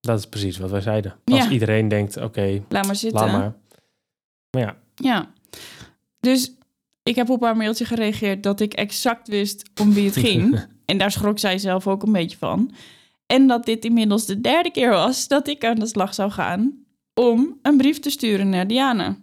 dat 0.00 0.18
is 0.18 0.26
precies 0.26 0.58
wat 0.58 0.70
wij 0.70 0.80
zeiden. 0.80 1.14
Als 1.24 1.44
Ja. 1.44 1.50
iedereen 1.50 1.88
denkt, 1.88 2.16
oké, 2.16 2.62
Laat 2.68 2.86
maar 2.86 2.96
zitten. 2.96 3.20
laat 3.20 3.32
maar. 3.38 3.54
Maar 4.50 4.62
ja, 4.62 4.76
Ja. 4.94 5.30
Dus 6.20 6.52
ik 7.02 7.14
heb 7.14 7.30
op 7.30 7.42
haar 7.42 7.56
mailtje 7.56 7.84
gereageerd 7.84 8.42
dat 8.42 8.60
ik 8.60 8.72
exact 8.74 9.28
wist 9.28 9.70
om 9.80 9.92
wie 9.92 10.06
het 10.06 10.16
ging. 10.26 10.66
en 10.84 10.98
daar 10.98 11.10
schrok 11.10 11.38
zij 11.38 11.58
zelf 11.58 11.86
ook 11.86 12.02
een 12.02 12.12
beetje 12.12 12.36
van. 12.38 12.70
En 13.26 13.46
dat 13.46 13.64
dit 13.64 13.84
inmiddels 13.84 14.26
de 14.26 14.40
derde 14.40 14.70
keer 14.70 14.90
was 14.90 15.28
dat 15.28 15.48
ik 15.48 15.64
aan 15.64 15.74
de 15.78 15.86
slag 15.86 16.14
zou 16.14 16.30
gaan 16.30 16.72
om 17.14 17.58
een 17.62 17.76
brief 17.76 17.98
te 18.00 18.10
sturen 18.10 18.48
naar 18.48 18.66
Diana. 18.66 19.16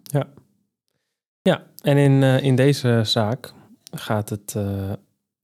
ja. 1.42 1.64
en 1.82 1.98
in, 1.98 2.24
eh, 2.24 2.44
in 2.44 2.56
deze 2.56 3.02
zaak 3.06 3.54
gaat 3.92 4.30
het 4.30 4.54
eh, 4.58 4.92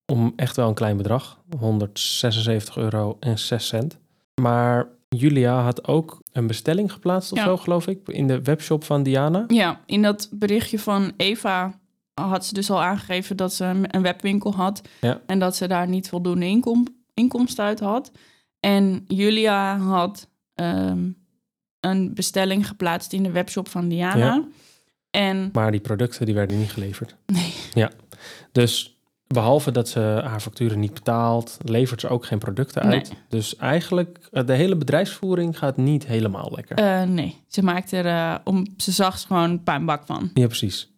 om 0.06 0.34
echt 0.36 0.56
wel 0.56 0.68
een 0.68 0.74
klein 0.74 0.98
bedrag. 0.98 1.40
176 1.60 2.78
euro 2.78 3.18
en 3.20 3.40
6 3.40 3.68
cent. 3.68 3.98
Maar 4.42 4.88
Julia 5.10 5.62
had 5.62 5.88
ook 5.88 6.22
een 6.32 6.48
bestelling 6.48 6.92
geplaatst 6.92 7.32
of 7.32 7.38
Ja. 7.38 7.44
zo, 7.44 7.58
geloof 7.58 7.88
ik, 7.88 8.08
in 8.08 8.28
de 8.28 8.42
webshop 8.42 8.84
van 8.84 9.04
Diana. 9.04 9.44
Ja, 9.48 9.82
in 9.86 10.02
dat 10.02 10.30
berichtje 10.32 10.80
van 10.80 11.12
Eva 11.18 11.80
had 12.14 12.46
ze 12.46 12.54
dus 12.54 12.70
al 12.70 12.84
aangegeven 12.84 13.38
dat 13.38 13.54
ze 13.54 13.66
een 13.66 13.96
een 13.96 14.02
webwinkel 14.02 14.54
had. 14.54 14.82
Ja. 15.02 15.22
En 15.26 15.40
dat 15.40 15.56
ze 15.56 15.68
daar 15.68 15.88
niet 15.88 16.10
voldoende 16.10 16.46
inkom 16.46 16.86
inkomsten 17.14 17.64
uit 17.66 17.80
had. 17.80 18.12
En 18.68 19.04
Julia 19.08 19.78
had 19.78 20.28
ehm, 20.56 21.10
een 21.80 22.14
bestelling 22.14 22.68
geplaatst 22.68 23.14
in 23.14 23.24
de 23.24 23.32
webshop 23.32 23.68
van 23.68 23.88
Diana. 23.88 24.18
Ja. 24.18 24.44
En 25.12 25.50
Maar 25.54 25.72
die 25.72 25.80
producten 25.80 26.26
die 26.26 26.36
werden 26.36 26.60
niet 26.60 26.72
geleverd. 26.72 27.16
nee, 27.74 27.88
Dus 28.52 29.00
behalve 29.28 29.72
dat 29.72 29.90
ze 29.90 30.00
haar 30.00 30.40
facturen 30.40 30.80
niet 30.80 30.94
betaalt, 30.94 31.58
levert 31.64 32.02
ze 32.02 32.08
ook 32.08 32.26
geen 32.26 32.40
producten 32.40 32.82
uit. 32.82 33.10
Nee. 33.10 33.20
Dus 33.30 33.56
eigenlijk, 33.56 34.28
eh, 34.32 34.46
de 34.46 34.54
hele 34.54 34.76
bedrijfsvoering 34.76 35.58
gaat 35.58 35.78
niet 35.78 36.06
helemaal 36.08 36.52
lekker. 36.56 36.78
eh, 36.78 37.04
nee, 37.04 37.44
ze 37.48 37.64
maakte 37.64 37.98
er 37.98 38.06
eh, 38.06 38.40
om 38.44 38.66
ze 38.78 38.92
zag 38.92 39.22
gewoon 39.22 39.50
een 39.50 39.64
puinbak 39.64 40.06
van. 40.06 40.32
Ja, 40.34 40.46
precies. 40.46 40.92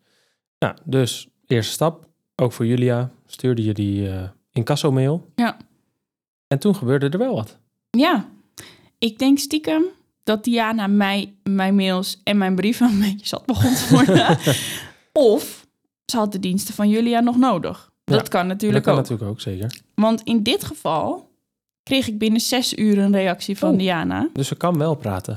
Nou, 0.60 0.76
dus 0.84 1.28
eerste 1.48 1.72
stap, 1.74 2.08
ook 2.36 2.52
voor 2.52 2.66
Julia, 2.66 3.10
stuurde 3.26 3.64
je 3.64 3.74
die 3.74 4.10
incasso-mail. 4.52 5.32
Ja. 5.36 5.58
En 6.48 6.60
toen 6.60 6.76
gebeurde 6.76 7.10
er 7.10 7.18
wel 7.18 7.36
wat. 7.36 7.59
Ja, 7.90 8.30
ik 8.98 9.20
denk 9.20 9.38
stiekem 9.40 9.84
dat 10.24 10.44
Diana 10.44 10.88
mij, 10.88 11.34
mijn 11.44 11.76
mails 11.76 12.22
en 12.24 12.38
mijn 12.38 12.56
brieven 12.56 12.88
een 12.90 13.00
beetje 13.00 13.28
zat 13.28 13.46
begon 13.46 13.74
te 13.74 13.88
worden. 13.92 14.38
of 15.34 15.68
ze 16.06 16.18
had 16.18 16.32
de 16.32 16.40
diensten 16.40 16.74
van 16.74 16.90
Julia 16.90 17.20
nog 17.20 17.38
nodig. 17.38 17.92
Dat 18.04 18.22
Ja, 18.22 18.28
kan 18.28 18.48
natuurlijk 18.48 18.86
dat 18.86 18.94
kan 18.94 19.04
ook. 19.04 19.10
natuurlijk 19.10 19.30
ook, 19.32 19.42
zeker. 19.42 19.80
Want 19.96 20.22
in 20.24 20.44
dit 20.44 20.64
geval 20.64 21.30
kreeg 21.84 22.08
ik 22.08 22.18
binnen 22.18 22.42
zes 22.42 22.74
uur 22.78 22.98
een 22.98 23.12
reactie 23.12 23.58
van 23.58 23.72
Oh. 23.72 23.78
Diana. 23.78 24.30
Dus 24.34 24.48
ze 24.48 24.56
kan 24.56 24.78
wel 24.78 24.96
praten. 24.96 25.34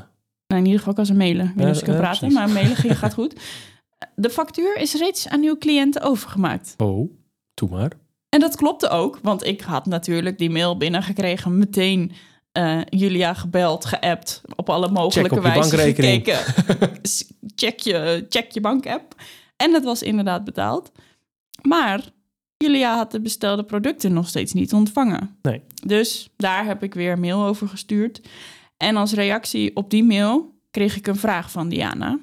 Nou, 0.46 0.60
in 0.60 0.64
ieder 0.66 0.78
geval 0.78 0.94
kan 0.94 1.06
ze 1.06 1.14
mailen. 1.14 1.46
Ik 1.48 1.54
weet 1.54 1.66
of 1.70 1.74
ze 1.76 1.80
Ja, 1.80 1.84
kan 1.86 1.94
ja, 1.94 2.00
praten, 2.00 2.18
precies. 2.18 2.36
maar 2.38 2.48
mailen 2.50 2.76
ging- 2.76 2.98
gaat 2.98 3.14
goed. 3.20 3.34
De 4.14 4.30
factuur 4.30 4.76
is 4.76 4.94
reeds 4.94 5.28
aan 5.28 5.42
uw 5.42 5.58
cliënten 5.58 6.02
overgemaakt. 6.02 6.74
Oh, 6.76 7.10
doe 7.54 7.68
maar. 7.70 7.90
En 8.28 8.40
dat 8.40 8.56
klopte 8.56 8.88
ook, 8.88 9.18
want 9.22 9.44
ik 9.46 9.60
had 9.60 9.86
natuurlijk 9.86 10.38
die 10.38 10.50
mail 10.50 10.76
binnengekregen, 10.76 11.58
meteen 11.58 12.12
eh, 12.52 12.80
Julia 12.88 13.34
gebeld, 13.34 13.84
geappt, 13.84 14.42
op 14.56 14.70
alle 14.70 14.88
mogelijke 14.88 15.34
op 15.34 15.42
wijzen 15.42 15.60
bankrekening. 15.60 16.24
gekeken. 16.24 17.00
Check, 17.54 17.80
je, 17.80 18.26
check 18.28 18.50
je 18.50 18.60
bankapp. 18.60 19.14
En 19.56 19.72
het 19.74 19.84
was 19.84 20.02
inderdaad 20.02 20.44
betaald. 20.44 20.92
Maar 21.62 22.00
Julia 22.56 22.96
had 22.96 23.10
de 23.10 23.20
bestelde 23.20 23.64
producten 23.64 24.12
nog 24.12 24.28
steeds 24.28 24.52
niet 24.52 24.72
ontvangen. 24.72 25.36
Nee. 25.42 25.62
Dus 25.84 26.30
daar 26.36 26.64
heb 26.64 26.82
ik 26.82 26.94
weer 26.94 27.12
een 27.12 27.20
mail 27.20 27.44
over 27.44 27.68
gestuurd. 27.68 28.20
En 28.76 28.96
als 28.96 29.12
reactie 29.12 29.76
op 29.76 29.90
die 29.90 30.04
mail 30.04 30.54
kreeg 30.70 30.96
ik 30.96 31.06
een 31.06 31.16
vraag 31.16 31.50
van 31.50 31.68
Diana. 31.68 32.18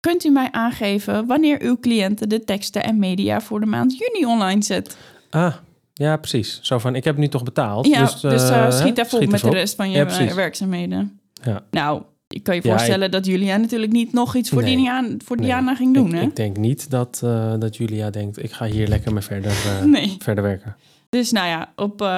Kunt 0.00 0.24
u 0.24 0.30
mij 0.30 0.48
aangeven 0.50 1.26
wanneer 1.26 1.60
uw 1.60 1.78
cliënten 1.80 2.28
de 2.28 2.44
teksten 2.44 2.82
en 2.84 2.98
media 2.98 3.40
voor 3.40 3.60
de 3.60 3.66
maand 3.66 3.98
juni 3.98 4.26
online 4.26 4.62
zet? 4.62 4.96
Ah, 5.30 5.54
ja, 5.94 6.16
precies. 6.16 6.58
Zo 6.62 6.78
van, 6.78 6.94
ik 6.94 7.04
heb 7.04 7.16
nu 7.16 7.28
toch 7.28 7.42
betaald. 7.42 7.86
Ja, 7.86 8.00
dus, 8.00 8.20
dus, 8.20 8.50
eh, 8.50 8.66
eh, 8.66 8.72
schiet 8.72 8.98
even 8.98 9.20
op 9.20 9.30
met 9.30 9.40
de 9.40 9.50
rest 9.50 9.74
van 9.74 9.90
je 9.90 9.96
Ja, 9.98 10.06
eh, 10.06 10.34
werkzaamheden. 10.34 11.20
Ja. 11.44 11.62
Nou, 11.70 12.02
ik 12.28 12.42
kan 12.42 12.54
je 12.54 12.60
Ja, 12.64 12.70
voorstellen 12.70 13.10
dat 13.10 13.26
Julia 13.26 13.56
natuurlijk 13.56 13.92
niet 13.92 14.12
nog 14.12 14.36
iets 14.36 14.50
voor, 14.50 14.62
Nee. 14.62 14.76
Diana, 14.76 15.14
voor 15.24 15.36
Nee. 15.36 15.46
Diana 15.46 15.74
ging 15.74 15.94
doen, 15.94 16.08
ik, 16.08 16.14
hè? 16.14 16.20
ik 16.20 16.36
denk 16.36 16.56
niet 16.56 16.90
dat, 16.90 17.18
dat 17.58 17.76
Julia 17.76 18.10
denkt, 18.10 18.42
ik 18.42 18.52
ga 18.52 18.66
hier 18.66 18.88
lekker 18.88 19.12
mee 19.12 19.22
verder, 19.22 19.52
Nee. 19.86 20.16
verder 20.18 20.44
werken. 20.44 20.76
Dus 21.08 21.32
nou 21.32 21.46
ja, 21.46 21.72
op 21.76 22.10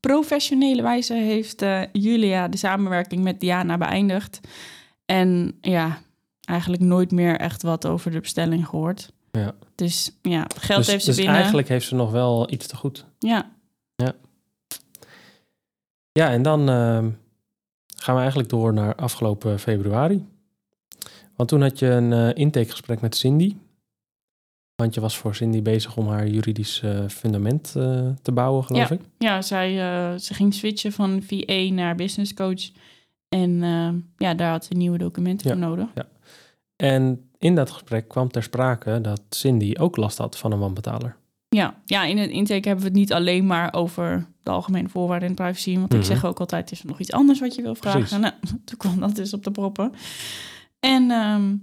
professionele 0.00 0.82
wijze 0.82 1.14
heeft 1.14 1.64
Julia 1.92 2.48
de 2.48 2.56
samenwerking 2.56 3.22
met 3.22 3.40
Diana 3.40 3.78
beëindigd. 3.78 4.40
En 5.04 5.58
ja, 5.60 5.98
eigenlijk 6.44 6.82
nooit 6.82 7.10
meer 7.10 7.36
echt 7.36 7.62
wat 7.62 7.86
over 7.86 8.10
de 8.10 8.20
bestelling 8.20 8.66
gehoord. 8.66 9.12
Ja. 9.38 9.54
Dus 9.74 10.16
ja, 10.22 10.46
geld 10.58 10.78
dus 10.78 10.86
heeft 10.90 11.00
ze 11.04 11.10
dus 11.10 11.16
binnen. 11.18 11.34
eigenlijk 11.34 11.68
heeft 11.68 11.86
ze 11.86 11.94
nog 11.94 12.10
wel 12.10 12.52
iets 12.52 12.66
te 12.66 12.76
goed. 12.76 13.04
Ja, 13.18 13.50
Ja, 16.12 16.30
en 16.30 16.42
dan 16.42 16.68
ehm, 16.68 17.10
gaan 17.96 18.14
we 18.14 18.20
eigenlijk 18.20 18.48
door 18.48 18.72
naar 18.72 18.94
afgelopen 18.94 19.58
februari. 19.58 20.26
Want 21.36 21.48
toen 21.48 21.62
had 21.62 21.78
je 21.78 21.86
een 21.86 22.12
eh, 22.12 22.30
intakegesprek 22.42 23.00
met 23.00 23.16
Cindy. 23.16 23.56
Want 24.74 24.94
je 24.94 25.00
was 25.00 25.16
voor 25.18 25.34
Cindy 25.34 25.62
bezig 25.62 25.96
om 25.96 26.08
haar 26.08 26.26
juridisch 26.28 26.82
eh, 26.82 27.08
fundament 27.08 27.74
eh, 27.76 28.08
te 28.22 28.32
bouwen, 28.32 28.64
geloof 28.64 28.88
Ja. 28.88 28.94
ik. 28.94 29.00
ja 29.18 29.42
zij, 29.42 29.70
ze 30.18 30.34
ging 30.34 30.54
switchen 30.54 30.92
van 30.92 31.22
VA 31.22 31.72
naar 31.72 31.94
business 31.94 32.34
coach. 32.34 32.70
En 33.28 33.62
eh, 33.62 33.92
ja, 34.16 34.34
daar 34.34 34.50
had 34.50 34.64
ze 34.64 34.74
nieuwe 34.74 34.98
documenten 34.98 35.48
Ja. 35.48 35.56
voor 35.56 35.66
nodig. 35.68 35.88
En 36.76 37.25
in 37.46 37.54
dat 37.54 37.70
gesprek 37.70 38.08
kwam 38.08 38.28
ter 38.30 38.42
sprake 38.42 39.00
dat 39.00 39.20
Cindy 39.30 39.74
ook 39.78 39.96
last 39.96 40.18
had 40.18 40.38
van 40.38 40.52
een 40.52 40.58
wanbetaler. 40.58 41.16
Ja, 41.48 41.74
ja, 41.84 42.04
in 42.04 42.18
het 42.18 42.30
intake 42.30 42.68
hebben 42.68 42.84
we 42.84 42.90
het 42.90 42.98
niet 42.98 43.12
alleen 43.12 43.46
maar 43.46 43.72
over 43.74 44.26
de 44.42 44.50
algemene 44.50 44.88
voorwaarden 44.88 45.28
en 45.28 45.34
privacy. 45.34 45.74
Want 45.76 45.88
Mhm. 45.88 45.98
ik 46.00 46.06
zeg 46.06 46.24
ook 46.24 46.40
altijd, 46.40 46.70
is 46.70 46.80
er 46.80 46.86
nog 46.86 47.00
iets 47.00 47.12
anders 47.12 47.40
wat 47.40 47.54
je 47.54 47.62
wil 47.62 47.74
vragen? 47.74 48.00
Precies. 48.00 48.18
Nou, 48.18 48.32
toen 48.64 48.78
kwam 48.78 49.00
dat 49.00 49.16
dus 49.16 49.32
op 49.34 49.44
de 49.44 49.50
proppen. 49.50 49.92
En 50.80 51.10
ehm, 51.10 51.56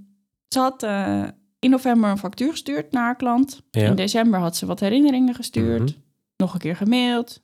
ze 0.48 0.60
had 0.60 0.84
eh, 0.84 1.24
in 1.60 1.70
november 1.70 2.10
een 2.10 2.18
factuur 2.18 2.52
gestuurd 2.52 2.92
naar 2.92 3.04
haar 3.04 3.16
klant. 3.16 3.62
Ja. 3.72 3.86
In 3.88 3.96
december 3.96 4.40
had 4.40 4.56
ze 4.58 4.66
wat 4.66 4.80
herinneringen 4.80 5.36
gestuurd. 5.36 5.82
Mhm. 5.82 5.92
Nog 6.38 6.54
een 6.54 6.60
keer 6.60 6.76
gemaild. 6.76 7.42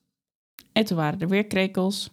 En 0.71 0.86
toen 0.86 0.97
waren 0.97 1.19
er 1.19 1.28
weer 1.28 1.45
krekels. 1.45 2.10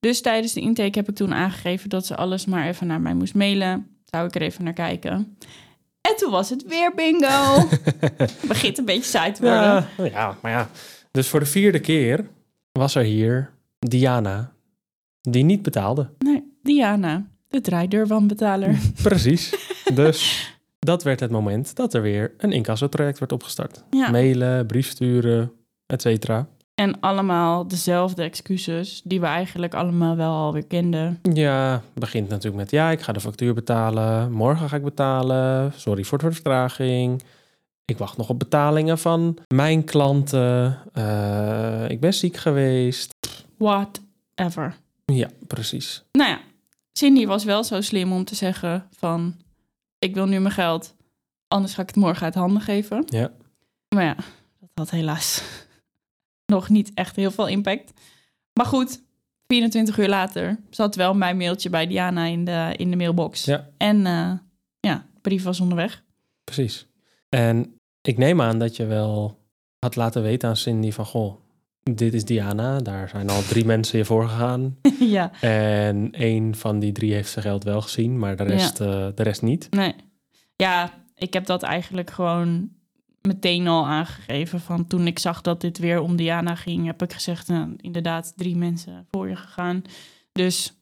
Dus 0.00 0.20
tijdens 0.20 0.52
de 0.52 0.60
intake 0.60 0.98
heb 0.98 1.08
ik 1.08 1.14
toen 1.14 1.34
aangegeven 1.34 1.88
dat 1.88 2.06
ze 2.06 2.16
alles 2.16 2.44
maar 2.46 2.66
even 2.66 2.86
naar 2.86 3.00
mij 3.00 3.14
moest 3.14 3.34
mailen. 3.34 3.86
Zou 4.10 4.26
ik 4.26 4.34
er 4.34 4.42
even 4.42 4.64
naar 4.64 4.72
kijken. 4.72 5.36
En 6.00 6.16
toen 6.16 6.30
was 6.30 6.50
het 6.50 6.66
weer 6.66 6.94
bingo. 6.94 7.68
Begint 8.48 8.78
een 8.78 8.84
beetje 8.84 9.10
saai 9.10 9.32
te 9.32 9.42
worden. 9.42 9.60
Ja, 9.96 10.04
ja, 10.04 10.36
maar 10.42 10.52
ja. 10.52 10.70
Dus 11.10 11.28
voor 11.28 11.40
de 11.40 11.46
vierde 11.46 11.80
keer 11.80 12.26
was 12.72 12.94
er 12.94 13.02
hier 13.02 13.50
Diana, 13.78 14.52
die 15.20 15.44
niet 15.44 15.62
betaalde. 15.62 16.10
Nee, 16.18 16.44
Diana, 16.62 17.26
de 17.48 17.60
draaideurwanbetaler. 17.60 18.78
Precies. 19.02 19.54
Dus 19.94 20.50
dat 20.78 21.02
werd 21.02 21.20
het 21.20 21.30
moment 21.30 21.76
dat 21.76 21.94
er 21.94 22.02
weer 22.02 22.34
een 22.38 22.52
incassotraject 22.52 23.18
werd 23.18 23.32
opgestart. 23.32 23.84
Ja. 23.90 24.10
Mailen, 24.10 24.66
brief 24.66 24.88
sturen, 24.88 25.52
et 25.86 26.02
cetera. 26.02 26.48
En 26.80 27.00
allemaal 27.00 27.68
dezelfde 27.68 28.22
excuses 28.22 29.00
die 29.04 29.20
we 29.20 29.26
eigenlijk 29.26 29.74
allemaal 29.74 30.16
wel 30.16 30.32
alweer 30.32 30.66
kenden. 30.66 31.18
Ja, 31.32 31.82
begint 31.94 32.28
natuurlijk 32.28 32.56
met 32.56 32.70
ja, 32.70 32.90
ik 32.90 33.00
ga 33.00 33.12
de 33.12 33.20
factuur 33.20 33.54
betalen. 33.54 34.32
Morgen 34.32 34.68
ga 34.68 34.76
ik 34.76 34.84
betalen. 34.84 35.72
Sorry 35.76 36.04
voor 36.04 36.18
de 36.18 36.32
vertraging. 36.32 37.22
Ik 37.84 37.98
wacht 37.98 38.16
nog 38.16 38.28
op 38.28 38.38
betalingen 38.38 38.98
van 38.98 39.38
mijn 39.54 39.84
klanten. 39.84 40.78
Eh, 40.92 41.90
ik 41.90 42.00
ben 42.00 42.14
ziek 42.14 42.36
geweest. 42.36 43.14
Whatever. 43.56 44.76
Ja, 45.04 45.28
precies. 45.46 46.02
Nou 46.12 46.30
ja, 46.30 46.40
Cindy 46.92 47.26
was 47.26 47.44
wel 47.44 47.64
zo 47.64 47.80
slim 47.80 48.12
om 48.12 48.24
te 48.24 48.34
zeggen 48.34 48.86
van... 48.96 49.34
ik 49.98 50.14
wil 50.14 50.26
nu 50.26 50.40
mijn 50.40 50.54
geld, 50.54 50.94
anders 51.48 51.74
ga 51.74 51.82
ik 51.82 51.88
het 51.88 51.96
morgen 51.96 52.24
uit 52.24 52.34
handen 52.34 52.62
geven. 52.62 53.02
Ja. 53.06 53.30
Maar 53.88 54.04
ja, 54.04 54.16
dat 54.58 54.70
had 54.74 54.90
helaas 54.90 55.42
nog 56.50 56.68
niet 56.68 56.90
echt 56.94 57.16
heel 57.16 57.30
veel 57.30 57.48
impact. 57.48 57.92
Maar 58.52 58.66
goed, 58.66 59.02
24 59.46 59.98
uur 59.98 60.08
later 60.08 60.58
zat 60.70 60.94
wel 60.94 61.14
mijn 61.14 61.36
mailtje 61.36 61.70
bij 61.70 61.86
Diana 61.86 62.24
in 62.24 62.44
de, 62.44 62.74
in 62.76 62.90
de 62.90 62.96
mailbox. 62.96 63.44
Ja. 63.44 63.68
En 63.76 64.06
eh, 64.06 64.32
ja, 64.80 65.06
de 65.14 65.20
brief 65.20 65.42
was 65.42 65.60
onderweg. 65.60 66.02
Precies. 66.44 66.86
En 67.28 67.74
ik 68.00 68.18
neem 68.18 68.40
aan 68.40 68.58
dat 68.58 68.76
je 68.76 68.86
wel 68.86 69.38
had 69.78 69.96
laten 69.96 70.22
weten 70.22 70.48
aan 70.48 70.56
Cindy 70.56 70.90
van... 70.90 71.06
Goh, 71.06 71.34
dit 71.82 72.14
is 72.14 72.24
Diana. 72.24 72.78
Daar 72.78 73.08
zijn 73.08 73.28
al 73.28 73.42
drie 73.42 73.64
mensen 73.64 73.96
hiervoor 73.96 74.28
gegaan. 74.28 74.76
ja, 74.98 75.32
En 75.40 76.12
één 76.12 76.54
van 76.54 76.78
die 76.78 76.92
drie 76.92 77.12
heeft 77.12 77.30
zijn 77.30 77.44
geld 77.44 77.64
wel 77.64 77.80
gezien, 77.80 78.18
maar 78.18 78.36
de 78.36 78.42
rest, 78.42 78.80
eh, 78.80 79.06
de 79.14 79.22
rest 79.22 79.42
niet. 79.42 79.70
nee. 79.70 79.94
Ja, 80.56 80.90
ik 81.14 81.32
heb 81.32 81.46
dat 81.46 81.62
eigenlijk 81.62 82.10
gewoon 82.10 82.70
meteen 83.22 83.68
al 83.68 83.86
aangegeven. 83.86 84.60
Van 84.60 84.86
toen 84.86 85.06
ik 85.06 85.18
zag 85.18 85.40
dat 85.40 85.60
dit 85.60 85.78
weer 85.78 86.00
om 86.00 86.16
Diana 86.16 86.54
ging, 86.54 86.86
heb 86.86 87.02
ik 87.02 87.12
gezegd, 87.12 87.48
nou, 87.48 87.74
inderdaad, 87.76 88.32
drie 88.36 88.56
mensen 88.56 89.06
voor 89.10 89.28
je 89.28 89.36
gegaan. 89.36 89.82
Dus 90.32 90.74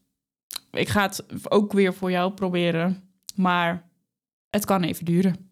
ik 0.71 0.87
ga 0.87 1.01
het 1.01 1.25
ook 1.51 1.73
weer 1.73 1.93
voor 1.93 2.11
jou 2.11 2.31
proberen. 2.31 3.03
Maar 3.35 3.89
het 4.49 4.65
kan 4.65 4.83
even 4.83 5.05
duren. 5.05 5.49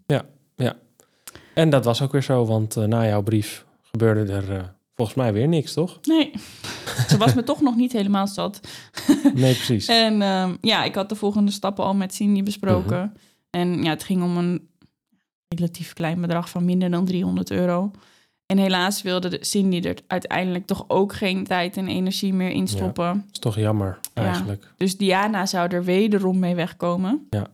En 1.57 1.69
dat 1.69 1.85
was 1.85 2.01
ook 2.01 2.11
weer 2.11 2.23
zo, 2.23 2.45
want 2.45 2.77
eh, 2.77 2.83
na 2.83 3.05
jouw 3.05 3.21
brief 3.21 3.65
gebeurde 3.81 4.33
er 4.33 4.51
eh, 4.51 4.63
volgens 4.95 5.17
mij 5.17 5.33
weer 5.33 5.47
niks, 5.47 5.73
toch? 5.73 5.99
Nee, 6.03 6.31
ze 7.09 7.17
was 7.17 7.33
me 7.33 7.43
toch 7.43 7.61
nog 7.61 7.75
niet 7.75 7.91
helemaal 7.91 8.27
zat. 8.27 8.59
Nee, 9.33 9.53
precies. 9.53 9.87
En 9.87 10.21
ehm, 10.21 10.55
ja, 10.61 10.83
ik 10.83 10.95
had 10.95 11.09
de 11.09 11.15
volgende 11.15 11.51
stappen 11.51 11.83
al 11.83 11.95
met 11.95 12.13
Cindy 12.13 12.43
besproken. 12.43 13.13
En 13.49 13.83
ja, 13.83 13.89
het 13.89 14.03
ging 14.03 14.23
om 14.23 14.37
een 14.37 14.69
relatief 15.55 15.93
klein 15.93 16.21
bedrag 16.21 16.49
van 16.49 16.65
minder 16.65 16.89
dan 16.89 17.05
300 17.05 17.51
euro. 17.51 17.91
En 18.45 18.57
helaas 18.57 19.01
wilde 19.01 19.29
de 19.29 19.37
Cindy 19.45 19.87
er 19.87 19.97
uiteindelijk 20.07 20.65
toch 20.65 20.85
ook 20.87 21.13
geen 21.13 21.43
tijd 21.43 21.77
en 21.77 21.87
energie 21.87 22.33
meer 22.33 22.49
in 22.49 22.67
stoppen. 22.67 23.13
Dat 23.13 23.31
is 23.31 23.39
toch 23.39 23.55
jammer, 23.55 23.99
Ja. 24.13 24.23
eigenlijk. 24.23 24.73
Dus 24.77 24.97
Diana 24.97 25.45
zou 25.45 25.69
er 25.75 25.83
wederom 25.83 26.39
mee 26.39 26.55
wegkomen. 26.55 27.27
Ja, 27.29 27.47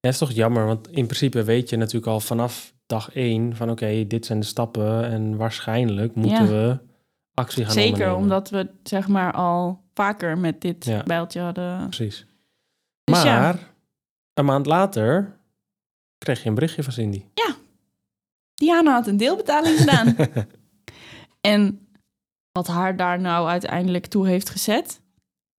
het 0.00 0.12
is 0.12 0.18
toch 0.18 0.30
jammer, 0.32 0.66
want 0.66 0.88
in 0.90 1.04
principe 1.06 1.42
weet 1.44 1.68
je 1.68 1.76
natuurlijk 1.76 2.06
al 2.06 2.20
vanaf 2.20 2.74
dag 2.86 3.12
één 3.14 3.56
van 3.56 3.70
oké, 3.70 4.06
dit 4.06 4.26
zijn 4.26 4.40
de 4.40 4.46
stappen 4.46 5.04
en 5.10 5.36
waarschijnlijk 5.36 6.14
moeten 6.14 6.44
Ja. 6.44 6.50
we 6.50 6.78
actie 7.34 7.64
gaan 7.64 7.72
Zeker 7.72 7.90
ondernemen. 7.92 8.22
omdat 8.22 8.50
we 8.50 8.70
zeg 8.82 9.08
maar 9.08 9.32
al 9.32 9.82
vaker 9.94 10.38
met 10.38 10.60
dit 10.60 10.84
Ja. 10.84 11.02
bijltje 11.02 11.40
hadden. 11.40 11.84
Precies. 11.88 12.26
Dus 13.04 13.22
ja. 13.22 13.40
maar 13.40 13.58
een 14.34 14.44
maand 14.44 14.66
later 14.66 15.38
kreeg 16.24 16.42
je 16.42 16.48
een 16.48 16.54
berichtje 16.54 16.82
van 16.82 16.92
Cindy. 16.92 17.24
Diana 18.54 18.92
had 18.92 19.06
een 19.06 19.16
deelbetaling 19.16 19.78
gedaan. 19.78 20.16
En 21.40 21.88
wat 22.52 22.66
haar 22.66 22.96
daar 22.96 23.20
nou 23.20 23.48
uiteindelijk 23.48 24.06
toe 24.06 24.26
heeft 24.26 24.50
gezet, 24.50 25.00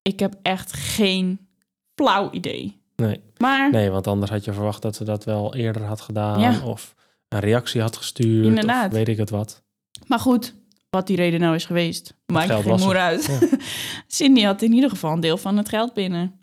ik 0.03 0.21
heb 0.21 0.35
echt 0.43 0.73
geen 0.73 1.49
flauw 1.95 2.31
idee. 2.31 2.83
Nee. 2.97 3.21
Maar 3.37 3.71
Nee, 3.71 3.91
want 3.91 4.07
anders 4.07 4.31
had 4.31 4.45
je 4.45 4.53
verwacht 4.53 4.83
dat 4.83 4.97
ze 4.97 5.05
dat 5.05 5.25
wel 5.25 5.55
eerder 5.55 5.83
had 5.85 6.01
gedaan. 6.01 6.41
Ja. 6.41 6.61
Of 6.65 6.95
een 7.29 7.41
reactie 7.41 7.81
had 7.81 7.97
gestuurd. 7.97 8.47
Inderdaad. 8.47 8.87
Of 8.87 8.93
weet 8.93 9.09
ik 9.09 9.17
het 9.17 9.31
wat. 9.31 9.63
Maar 10.07 10.19
goed, 10.19 10.55
wat 10.91 11.07
die 11.07 11.17
reden 11.17 11.41
nou 11.41 11.55
is 11.55 11.65
geweest, 11.65 12.15
maakt 12.27 12.53
geen 12.53 12.79
moer 12.79 12.95
er. 12.95 13.01
uit. 13.01 13.27
Ja. 13.41 13.59
Cindy 14.07 14.43
had 14.43 14.63
in 14.63 14.73
ieder 14.73 14.91
geval 14.91 15.13
een 15.13 15.21
deel 15.21 15.37
van 15.39 15.57
het 15.57 15.69
geld 15.69 15.95
binnen. 15.95 16.40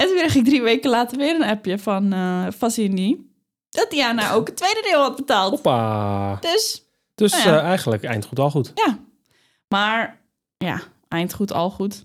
En 0.00 0.06
toen 0.06 0.16
kreeg 0.16 0.34
ik 0.34 0.44
drie 0.44 0.62
weken 0.62 0.90
later 0.90 1.18
weer 1.18 1.34
een 1.34 1.48
appje 1.48 1.78
van, 1.78 2.12
eh 2.12 2.46
van 2.58 2.70
Cindy. 2.70 3.16
Dat 3.70 3.90
Diana 3.90 4.32
ook 4.32 4.46
het 4.46 4.56
tweede 4.56 4.86
deel 4.90 5.00
had 5.00 5.16
betaald. 5.16 5.50
Hoppa. 5.50 6.36
Dus 6.40 6.84
Dus 7.14 7.32
Nou 7.32 7.48
ja. 7.48 7.58
eh, 7.58 7.64
eigenlijk 7.64 8.04
eind 8.04 8.24
goed 8.24 8.38
al 8.38 8.50
goed. 8.50 8.72
ja. 8.74 8.98
Maar 9.68 10.20
ja, 10.56 10.80
eind 11.08 11.34
goed, 11.34 11.52
al 11.52 11.70
goed. 11.70 12.04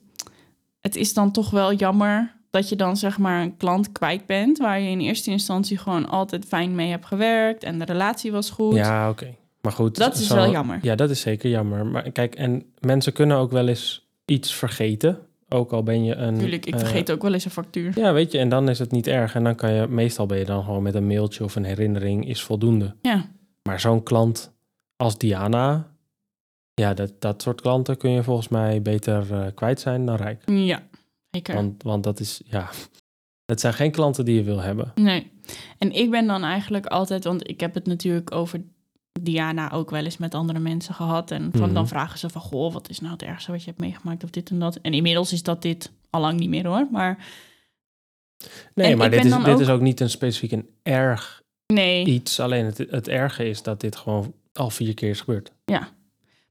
Het 0.81 0.95
is 0.95 1.13
dan 1.13 1.31
toch 1.31 1.49
wel 1.49 1.73
jammer 1.73 2.35
dat 2.49 2.69
je 2.69 2.75
dan 2.75 2.97
zeg 2.97 3.17
maar 3.17 3.41
een 3.41 3.57
klant 3.57 3.91
kwijt 3.91 4.25
bent... 4.25 4.57
waar 4.57 4.79
je 4.79 4.89
in 4.89 4.99
eerste 4.99 5.31
instantie 5.31 5.77
gewoon 5.77 6.09
altijd 6.09 6.45
fijn 6.45 6.75
mee 6.75 6.89
hebt 6.89 7.05
gewerkt... 7.05 7.63
en 7.63 7.79
de 7.79 7.85
relatie 7.85 8.31
was 8.31 8.49
goed. 8.49 8.75
Ja, 8.75 9.09
oké. 9.09 9.35
Maar 9.61 9.71
goed. 9.71 9.97
Dat 9.97 10.15
is 10.17 10.27
zo- 10.27 10.35
wel 10.35 10.51
jammer. 10.51 10.79
Ja, 10.81 10.95
dat 10.95 11.09
is 11.09 11.19
zeker 11.21 11.49
jammer. 11.49 11.85
Maar 11.85 12.11
kijk, 12.11 12.35
en 12.35 12.65
mensen 12.79 13.13
kunnen 13.13 13.37
ook 13.37 13.51
wel 13.51 13.67
eens 13.67 14.07
iets 14.25 14.53
vergeten. 14.53 15.19
Ook 15.49 15.71
al 15.71 15.83
ben 15.83 16.03
je 16.03 16.15
een... 16.15 16.33
Natuurlijk, 16.33 16.65
ik 16.65 16.73
eh, 16.73 16.79
vergeet 16.79 17.11
ook 17.11 17.21
wel 17.21 17.33
eens 17.33 17.45
een 17.45 17.51
factuur. 17.51 17.99
Ja, 17.99 18.13
weet 18.13 18.31
je, 18.31 18.37
en 18.37 18.49
dan 18.49 18.69
is 18.69 18.79
het 18.79 18.91
niet 18.91 19.07
erg. 19.07 19.35
En 19.35 19.43
dan 19.43 19.55
kan 19.55 19.71
je, 19.71 19.87
meestal 19.87 20.25
ben 20.25 20.37
je 20.37 20.45
dan 20.45 20.63
gewoon 20.63 20.83
met 20.83 20.95
een 20.95 21.07
mailtje 21.07 21.43
of 21.43 21.55
een 21.55 21.63
herinnering 21.63 22.27
is 22.27 22.43
voldoende. 22.43 22.95
Ja. 23.01 23.29
Maar 23.63 23.79
zo'n 23.79 24.03
klant 24.03 24.53
als 24.95 25.17
Diana, 25.17 25.91
ja, 26.73 26.93
dat, 26.93 27.21
dat 27.21 27.41
soort 27.41 27.61
klanten 27.61 27.97
kun 27.97 28.11
je 28.11 28.23
volgens 28.23 28.47
mij 28.47 28.81
beter 28.81 29.33
eh, 29.33 29.45
kwijt 29.55 29.79
zijn 29.79 30.05
dan 30.05 30.15
rijk. 30.15 30.43
Ja, 30.45 30.83
zeker. 31.29 31.55
Want, 31.55 31.83
want 31.83 32.03
dat 32.03 32.19
is, 32.19 32.41
ja, 32.45 32.69
dat 33.45 33.59
zijn 33.59 33.73
geen 33.73 33.91
klanten 33.91 34.25
die 34.25 34.35
je 34.35 34.43
wil 34.43 34.61
hebben. 34.61 34.91
Nee. 34.95 35.31
En 35.77 35.91
ik 35.91 36.11
ben 36.11 36.27
dan 36.27 36.43
eigenlijk 36.43 36.85
altijd, 36.85 37.23
want 37.23 37.49
ik 37.49 37.59
heb 37.59 37.73
het 37.73 37.85
natuurlijk 37.85 38.31
over 38.31 38.61
Diana 39.21 39.71
ook 39.71 39.89
wel 39.89 40.03
eens 40.03 40.17
met 40.17 40.33
andere 40.35 40.59
mensen 40.59 40.93
gehad. 40.93 41.31
En 41.31 41.49
van, 41.51 41.61
Mhm. 41.61 41.73
dan 41.73 41.87
vragen 41.87 42.19
ze 42.19 42.29
van, 42.29 42.41
goh, 42.41 42.73
wat 42.73 42.89
is 42.89 42.99
nou 42.99 43.13
het 43.13 43.23
ergste 43.23 43.51
wat 43.51 43.59
je 43.63 43.69
hebt 43.69 43.79
meegemaakt 43.81 44.23
of 44.23 44.29
dit 44.29 44.49
en 44.49 44.59
dat. 44.59 44.75
En 44.75 44.93
inmiddels 44.93 45.33
is 45.33 45.43
dat 45.43 45.61
dit 45.61 45.91
al 46.09 46.21
lang 46.21 46.39
niet 46.39 46.49
meer 46.49 46.67
hoor. 46.67 46.87
Maar 46.91 47.25
Nee, 48.73 48.91
En 48.91 48.97
maar 48.97 49.09
dit, 49.09 49.25
is, 49.25 49.31
dit 49.35 49.47
ook- 49.47 49.59
is 49.59 49.69
ook 49.69 49.81
niet 49.81 49.99
een 49.99 50.09
specifiek 50.09 50.51
een 50.51 50.69
erg 50.83 51.41
nee, 51.73 52.05
iets. 52.05 52.39
Alleen 52.39 52.65
het, 52.65 52.77
het 52.77 53.07
erge 53.07 53.49
is 53.49 53.61
dat 53.63 53.79
dit 53.81 53.95
gewoon 53.95 54.33
al 54.53 54.69
vier 54.69 54.93
keer 54.93 55.09
is 55.09 55.19
gebeurd. 55.19 55.51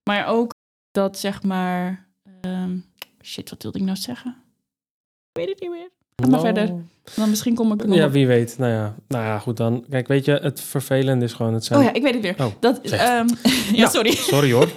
maar 0.04 0.26
ook 0.26 0.52
dat 0.90 1.18
zeg 1.18 1.42
maar... 1.42 2.08
ehm, 2.40 2.78
shit, 3.22 3.50
wat 3.50 3.62
wilde 3.62 3.78
ik 3.78 3.84
nou 3.84 3.96
zeggen? 3.96 4.30
Ik 5.32 5.38
weet 5.38 5.48
het 5.48 5.60
niet 5.60 5.70
meer. 5.70 5.90
Ga 6.22 6.28
maar 6.28 6.40
verder. 6.40 6.74
Dan 7.14 7.28
misschien 7.30 7.54
kom 7.54 7.72
ik 7.72 7.80
er 7.82 7.88
nog 7.88 7.96
Ja, 7.96 8.04
op. 8.06 8.12
wie 8.12 8.26
weet. 8.26 8.58
Nou 8.58 8.72
ja, 8.72 8.94
nou 9.08 9.24
ja, 9.24 9.38
goed 9.38 9.56
dan. 9.56 9.84
Kijk, 9.90 10.08
weet 10.08 10.24
je, 10.24 10.32
het 10.42 10.60
vervelende 10.60 11.24
is 11.24 11.32
gewoon 11.32 11.54
het 11.54 11.64
zijn... 11.64 11.78
Oh 11.78 11.84
ja, 11.84 11.92
ik 11.92 12.02
weet 12.02 12.12
het 12.14 12.22
weer. 12.22 12.34
Oh, 12.38 12.52
dat, 12.60 12.80
ehm, 12.80 13.00
ja, 13.42 13.72
Ja. 13.72 13.88
sorry. 13.88 14.10
Sorry 14.14 14.52
hoor. 14.52 14.68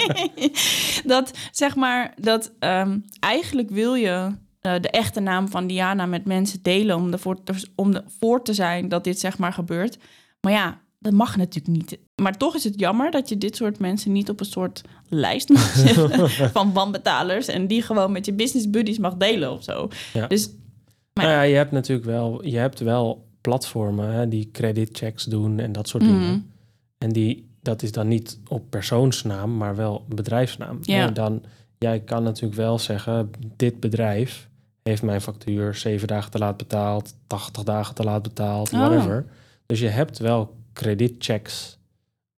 dat 1.04 1.30
zeg 1.50 1.76
maar, 1.76 2.14
dat 2.16 2.52
ehm, 2.58 2.98
eigenlijk 3.20 3.70
wil 3.70 3.94
je 3.94 4.30
eh, 4.60 4.72
de 4.80 4.90
echte 4.90 5.20
naam 5.20 5.48
van 5.48 5.66
Diana 5.66 6.06
met 6.06 6.24
mensen 6.24 6.58
delen 6.62 6.96
om 6.96 7.12
ervoor 7.12 7.42
te, 7.42 7.52
om 7.74 7.94
ervoor 7.94 8.42
te 8.42 8.54
zijn 8.54 8.88
dat 8.88 9.04
dit 9.04 9.18
zeg 9.20 9.38
maar 9.38 9.52
gebeurt. 9.52 9.98
Maar 10.40 10.52
ja, 10.52 10.79
dat 11.00 11.12
mag 11.12 11.36
natuurlijk 11.36 11.76
niet. 11.76 11.98
Maar 12.22 12.36
toch 12.36 12.54
is 12.54 12.64
het 12.64 12.80
jammer 12.80 13.10
dat 13.10 13.28
je 13.28 13.38
dit 13.38 13.56
soort 13.56 13.78
mensen 13.78 14.12
niet 14.12 14.30
op 14.30 14.40
een 14.40 14.46
soort 14.46 14.82
lijst 15.08 15.48
mag 15.48 15.72
zetten 15.86 16.30
van 16.56 16.72
wanbetalers 16.72 17.46
en 17.48 17.66
die 17.66 17.82
gewoon 17.82 18.12
met 18.12 18.26
je 18.26 18.32
business 18.32 18.70
buddies 18.70 18.98
mag 18.98 19.16
delen 19.16 19.52
of 19.52 19.62
zo. 19.62 19.88
Ja. 20.12 20.26
Dus 20.26 20.50
Maar 21.12 21.24
nou 21.24 21.36
ja, 21.36 21.42
je 21.42 21.54
hebt 21.54 21.72
natuurlijk 21.72 22.06
wel, 22.08 22.44
je 22.46 22.56
hebt 22.56 22.80
wel 22.80 23.28
platformen 23.40 24.12
hè, 24.12 24.28
die 24.28 24.48
creditchecks 24.52 25.24
doen 25.24 25.58
en 25.58 25.72
dat 25.72 25.88
soort 25.88 26.02
Mhm. 26.02 26.12
dingen. 26.12 26.52
En 26.98 27.12
die, 27.12 27.48
dat 27.62 27.82
is 27.82 27.92
dan 27.92 28.08
niet 28.08 28.38
op 28.48 28.70
persoonsnaam, 28.70 29.56
maar 29.56 29.76
wel 29.76 30.04
bedrijfsnaam. 30.08 30.78
Ja. 30.82 31.06
En 31.06 31.14
dan, 31.14 31.42
jij 31.78 32.00
kan 32.00 32.22
natuurlijk 32.22 32.54
wel 32.60 32.78
zeggen, 32.78 33.30
dit 33.56 33.80
bedrijf 33.80 34.48
heeft 34.82 35.02
mijn 35.02 35.20
factuur 35.20 35.74
zeven 35.74 36.08
dagen 36.08 36.30
te 36.30 36.38
laat 36.38 36.56
betaald, 36.56 37.14
80 37.26 37.62
dagen 37.62 37.94
te 37.94 38.02
laat 38.04 38.22
betaald, 38.22 38.72
Oh. 38.72 38.78
whatever. 38.78 39.26
Dus 39.66 39.80
je 39.80 39.88
hebt 39.88 40.18
wel 40.18 40.58
creditchecks 40.72 41.78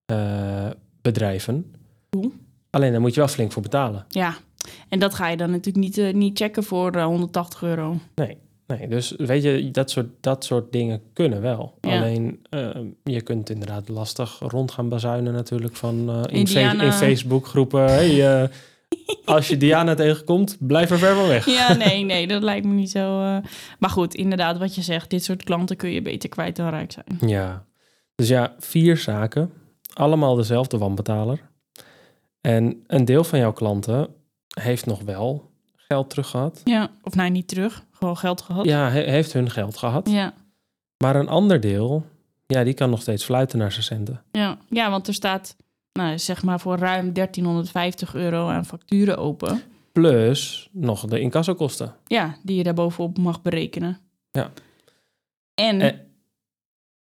eh, 0.05 0.69
bedrijven. 1.01 1.75
Cool. 2.09 2.31
Alleen 2.69 2.91
daar 2.91 3.01
moet 3.01 3.13
je 3.13 3.19
wel 3.19 3.29
flink 3.29 3.51
voor 3.51 3.61
betalen. 3.61 4.05
ja, 4.09 4.35
en 4.89 4.99
dat 4.99 5.13
ga 5.13 5.27
je 5.29 5.37
dan 5.37 5.49
natuurlijk 5.51 5.85
niet, 5.85 5.97
eh, 5.97 6.13
niet 6.13 6.37
checken 6.37 6.63
voor 6.63 6.91
eh, 6.91 7.05
180 7.05 7.63
euro. 7.63 7.97
Nee, 8.15 8.37
nee, 8.67 8.87
dus 8.87 9.13
weet 9.17 9.43
je, 9.43 9.71
dat 9.71 9.91
soort, 9.91 10.07
dat 10.19 10.45
soort 10.45 10.71
dingen 10.71 11.01
kunnen 11.13 11.41
wel. 11.41 11.77
Ja. 11.81 11.97
Alleen, 11.97 12.39
eh, 12.49 12.69
je 13.03 13.21
kunt 13.21 13.49
inderdaad 13.49 13.89
lastig 13.89 14.39
rond 14.39 14.71
gaan 14.71 14.89
bazuinen 14.89 15.33
natuurlijk 15.33 15.75
van 15.75 16.09
in, 16.09 16.29
Indiana. 16.29 16.83
In 16.83 16.91
Facebook 16.91 17.47
groepen. 17.47 17.85
Hey, 17.85 18.49
Als 19.25 19.47
je 19.47 19.57
Diana 19.57 19.95
tegenkomt, 19.95 20.57
blijf 20.59 20.91
er 20.91 20.97
ver 20.97 21.15
van 21.15 21.27
weg. 21.27 21.45
Ja, 21.45 21.73
nee, 21.73 22.03
nee, 22.03 22.27
dat 22.27 22.43
lijkt 22.43 22.65
me 22.65 22.73
niet 22.73 22.91
zo. 22.91 23.19
Maar 23.79 23.89
goed, 23.89 24.15
inderdaad, 24.15 24.57
wat 24.57 24.75
je 24.75 24.81
zegt, 24.81 25.09
dit 25.09 25.23
soort 25.23 25.43
klanten 25.43 25.75
kun 25.75 25.91
je 25.91 26.01
beter 26.01 26.29
kwijt 26.29 26.55
dan 26.55 26.69
rijk 26.69 26.91
zijn. 26.91 27.29
Ja. 27.31 27.65
Dus 28.15 28.27
ja, 28.27 28.55
vier 28.59 28.97
zaken. 28.97 29.53
Allemaal 29.93 30.35
dezelfde 30.35 30.77
wanbetaler. 30.77 31.41
En 32.41 32.83
een 32.87 33.05
deel 33.05 33.23
van 33.23 33.39
jouw 33.39 33.53
klanten 33.53 34.07
heeft 34.59 34.85
nog 34.85 35.01
wel 35.01 35.51
geld 35.75 36.09
terug 36.09 36.29
gehad. 36.29 36.61
Ja, 36.63 36.91
of 37.01 37.15
nee, 37.15 37.29
niet 37.29 37.47
terug, 37.47 37.83
gewoon 37.91 38.17
geld 38.17 38.41
gehad. 38.41 38.65
Ja, 38.65 38.89
he- 38.89 39.09
heeft 39.11 39.33
hun 39.33 39.49
geld 39.49 39.77
gehad. 39.77 40.09
ja, 40.09 40.33
Maar 41.03 41.15
een 41.15 41.27
ander 41.27 41.59
deel, 41.59 42.05
ja, 42.47 42.63
die 42.63 42.73
kan 42.73 42.89
nog 42.89 43.01
steeds 43.01 43.23
fluiten 43.25 43.57
naar 43.59 43.71
zijn 43.71 43.83
centen. 43.83 44.23
ja. 44.31 44.57
ja 44.69 44.89
want 44.89 45.07
er 45.07 45.13
staat, 45.13 45.55
nou, 45.93 46.19
zeg 46.19 46.43
maar 46.43 46.59
voor 46.59 46.77
ruim 46.77 47.13
1350 47.13 48.15
euro 48.15 48.47
aan 48.49 48.65
facturen 48.65 49.17
open. 49.17 49.61
Plus 49.91 50.69
nog 50.71 51.05
de 51.05 51.19
incassokosten. 51.19 51.95
Ja, 52.05 52.35
die 52.43 52.57
je 52.57 52.63
daar 52.63 52.73
bovenop 52.73 53.17
mag 53.17 53.41
berekenen. 53.41 53.99
Ja. 54.31 54.51
En. 55.53 55.81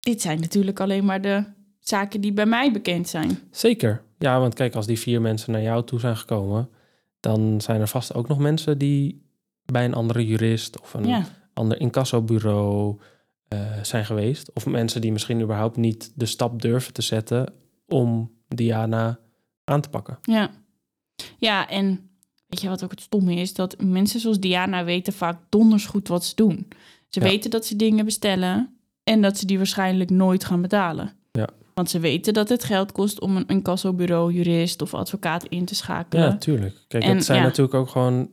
Dit 0.02 0.22
zijn 0.22 0.40
natuurlijk 0.40 0.80
alleen 0.80 1.06
maar 1.06 1.22
de 1.22 1.44
zaken 1.80 2.22
die 2.22 2.34
bij 2.34 2.46
mij 2.46 2.72
bekend 2.72 3.08
zijn. 3.10 3.40
Zeker. 3.52 4.04
Ja, 4.18 4.40
want 4.40 4.54
kijk, 4.54 4.76
als 4.76 4.86
die 4.86 5.00
vier 5.00 5.22
mensen 5.22 5.52
naar 5.52 5.62
jou 5.62 5.84
toe 5.86 6.00
zijn 6.00 6.18
gekomen, 6.18 6.70
dan 7.20 7.62
zijn 7.62 7.82
er 7.82 7.88
vast 7.88 8.14
ook 8.14 8.28
nog 8.28 8.38
mensen 8.40 8.78
die 8.78 9.26
bij 9.66 9.86
een 9.86 9.94
andere 9.94 10.26
jurist 10.26 10.82
of 10.82 10.94
een 10.94 11.08
Ja, 11.08 11.26
ander 11.54 11.80
incassobureau 11.80 13.00
eh, 13.48 13.60
zijn 13.84 14.06
geweest. 14.06 14.52
Of 14.54 14.66
mensen 14.66 15.02
die 15.02 15.12
misschien 15.12 15.42
überhaupt 15.42 15.78
niet 15.78 16.12
de 16.16 16.26
stap 16.26 16.62
durven 16.62 16.94
te 16.94 17.02
zetten 17.02 17.54
om 17.88 18.32
Diana 18.48 19.20
aan 19.64 19.82
te 19.82 19.90
pakken. 19.90 20.18
ja. 20.22 20.52
Ja, 21.38 21.70
en 21.70 22.10
weet 22.48 22.62
je 22.62 22.70
wat 22.70 22.84
ook 22.84 22.92
het 22.92 23.02
stomme 23.02 23.34
is? 23.36 23.54
Dat 23.54 23.82
mensen 23.82 24.20
zoals 24.20 24.40
Diana 24.40 24.84
weten 24.84 25.14
vaak 25.14 25.40
donders 25.50 25.86
goed 25.86 26.08
wat 26.08 26.26
ze 26.26 26.36
doen. 26.36 26.68
Ze 27.10 27.20
Ja. 27.20 27.26
weten 27.26 27.50
dat 27.50 27.66
ze 27.66 27.76
dingen 27.76 28.06
bestellen 28.06 28.76
en 29.12 29.22
dat 29.22 29.38
ze 29.38 29.46
die 29.46 29.58
waarschijnlijk 29.58 30.10
nooit 30.10 30.46
gaan 30.46 30.62
betalen. 30.62 31.14
Ja. 31.32 31.48
Want 31.74 31.90
ze 31.90 32.00
weten 32.00 32.34
dat 32.34 32.50
het 32.50 32.64
geld 32.64 32.92
kost 32.92 33.22
om 33.22 33.36
een 33.38 33.48
incassobureau, 33.48 34.34
jurist 34.34 34.82
of 34.82 34.94
advocaat 34.94 35.46
in 35.46 35.66
te 35.66 35.76
schakelen. 35.76 36.26
Ja, 36.26 36.38
tuurlijk. 36.38 36.76
Kijk, 36.88 37.04
En, 37.04 37.16
het 37.16 37.26
zijn 37.26 37.40
ja. 37.40 37.44
natuurlijk 37.44 37.76
ook 37.76 37.90
gewoon... 37.90 38.30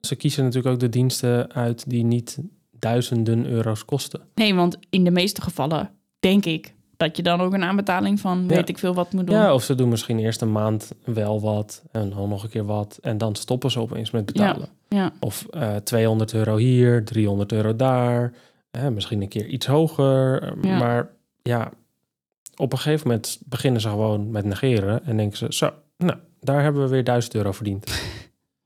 Ze 0.00 0.16
kiezen 0.16 0.44
natuurlijk 0.44 0.74
ook 0.74 0.80
de 0.80 0.88
diensten 0.88 1.52
uit 1.52 1.90
die 1.90 2.04
niet 2.04 2.38
duizenden 2.70 3.46
euro's 3.46 3.84
kosten. 3.84 4.20
Nee, 4.34 4.54
want 4.54 4.78
in 4.90 5.04
de 5.04 5.10
meeste 5.10 5.42
gevallen 5.42 5.90
denk 6.18 6.44
ik 6.44 6.74
dat 6.96 7.16
je 7.16 7.22
dan 7.22 7.40
ook 7.40 7.52
een 7.52 7.62
aanbetaling 7.62 8.20
van 8.20 8.40
Ja. 8.40 8.46
weet 8.46 8.68
ik 8.68 8.78
veel 8.78 8.94
wat 8.94 9.12
moet 9.12 9.26
doen. 9.26 9.36
Ja, 9.36 9.54
of 9.54 9.62
ze 9.62 9.74
doen 9.74 9.88
misschien 9.88 10.18
eerst 10.18 10.40
een 10.40 10.52
maand 10.52 10.92
wel 11.04 11.40
wat 11.40 11.82
en 11.90 12.10
dan 12.10 12.28
nog 12.28 12.42
een 12.42 12.50
keer 12.50 12.64
wat. 12.64 12.98
En 13.02 13.18
dan 13.18 13.34
stoppen 13.34 13.70
ze 13.70 13.80
opeens 13.80 14.10
met 14.10 14.26
betalen. 14.26 14.68
Ja. 14.88 15.12
Of 15.20 15.46
eh 15.50 15.76
200 15.76 16.34
euro 16.34 16.56
hier, 16.56 17.04
300 17.04 17.52
euro 17.52 17.76
daar. 17.76 18.32
Eh, 18.70 18.88
misschien 18.88 19.22
een 19.22 19.28
keer 19.28 19.46
iets 19.46 19.66
hoger. 19.66 20.42
eh, 20.42 20.62
Ja. 20.62 20.78
Maar 20.78 21.10
ja, 21.42 21.72
op 22.56 22.72
een 22.72 22.78
gegeven 22.78 23.06
moment 23.08 23.40
beginnen 23.46 23.80
ze 23.80 23.88
gewoon 23.88 24.30
met 24.30 24.44
negeren. 24.44 25.04
En 25.04 25.16
denken 25.16 25.36
ze, 25.38 25.46
zo, 25.48 25.70
nou, 25.96 26.18
daar 26.40 26.62
hebben 26.62 26.82
we 26.82 26.88
weer 26.88 27.04
1000 27.04 27.34
euro 27.34 27.52
verdiend. 27.52 27.84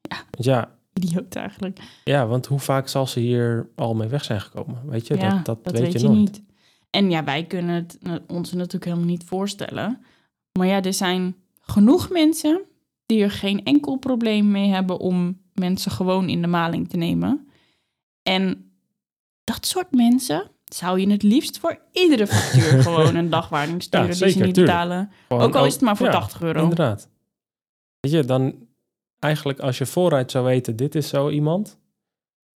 Ja. 0.09 0.25
Ja, 0.31 0.75
Idioot 0.93 1.35
eigenlijk. 1.35 1.79
ja, 2.05 2.27
want 2.27 2.47
hoe 2.47 2.59
vaak 2.59 2.89
zal 2.89 3.07
ze 3.07 3.21
hier 3.21 3.69
al 3.75 3.95
mee 3.95 4.09
weg 4.09 4.25
zijn 4.25 4.41
gekomen? 4.41 4.81
Weet 4.87 5.07
je, 5.07 5.17
ja, 5.17 5.41
dat, 5.43 5.65
dat, 5.65 5.79
weet, 5.79 5.93
je, 5.93 5.99
nooit. 6.09 6.19
niet. 6.19 6.43
En 6.91 7.11
ja, 7.11 7.25
wij 7.25 7.45
kunnen 7.45 7.75
het 7.75 7.99
ons 8.27 8.53
natuurlijk 8.53 8.85
helemaal 8.85 9.07
niet 9.07 9.25
voorstellen. 9.25 10.01
Maar 10.59 10.67
ja, 10.67 10.83
er 10.83 10.93
zijn 10.93 11.37
genoeg 11.61 12.11
mensen 12.11 12.63
die 13.07 13.23
er 13.23 13.31
geen 13.31 13.65
enkel 13.65 13.97
probleem 13.97 14.51
mee 14.51 14.69
hebben 14.71 14.99
om 14.99 15.41
mensen 15.53 15.91
gewoon 15.91 16.29
in 16.29 16.43
de 16.43 16.49
maling 16.49 16.89
te 16.89 16.97
nemen. 16.97 17.49
En 18.23 18.73
dat 19.45 19.67
soort 19.67 19.91
mensen 19.93 20.51
zou 20.65 21.01
je 21.01 21.11
het 21.11 21.23
liefst 21.23 21.59
voor 21.59 21.79
iedere 21.93 22.27
factuur 22.27 22.83
gewoon 22.83 23.15
een 23.15 23.31
dagwaarding 23.31 23.83
sturen 23.83 24.07
die 24.07 24.17
ze 24.17 24.25
niet 24.25 24.35
tuurlijk. 24.35 24.55
betalen. 24.55 25.11
Gewoon 25.29 25.43
Ook 25.43 25.55
al 25.55 25.67
is 25.67 25.73
het 25.73 25.83
maar 25.83 25.97
voor 25.97 26.07
ja, 26.07 26.13
80 26.13 26.43
euro. 26.43 26.63
Inderdaad. 26.63 27.09
Weet 28.01 28.13
je, 28.13 28.25
dan 28.25 28.67
eigenlijk 29.19 29.61
als 29.61 29.79
je 29.79 29.87
vooruit 29.87 30.31
zou 30.31 30.45
weten, 30.45 30.77
dit 30.77 30.95
is 30.95 31.09
zo 31.09 31.31
iemand, 31.31 31.79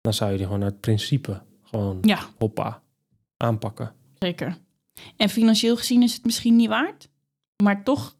dan 0.01 0.15
zou 0.15 0.31
je 0.31 0.37
die 0.37 0.47
gewoon 0.47 0.63
uit 0.65 0.81
principe 0.81 1.43
gewoon 1.63 1.99
Ja, 2.03 2.19
hoppa 2.39 2.83
aanpakken. 3.37 3.93
zeker. 4.19 4.57
En 5.17 5.29
financieel 5.29 5.77
gezien 5.77 6.03
is 6.03 6.15
het 6.15 6.25
misschien 6.25 6.57
niet 6.57 6.69
waard, 6.69 7.09
maar 7.63 7.85
toch 7.85 8.17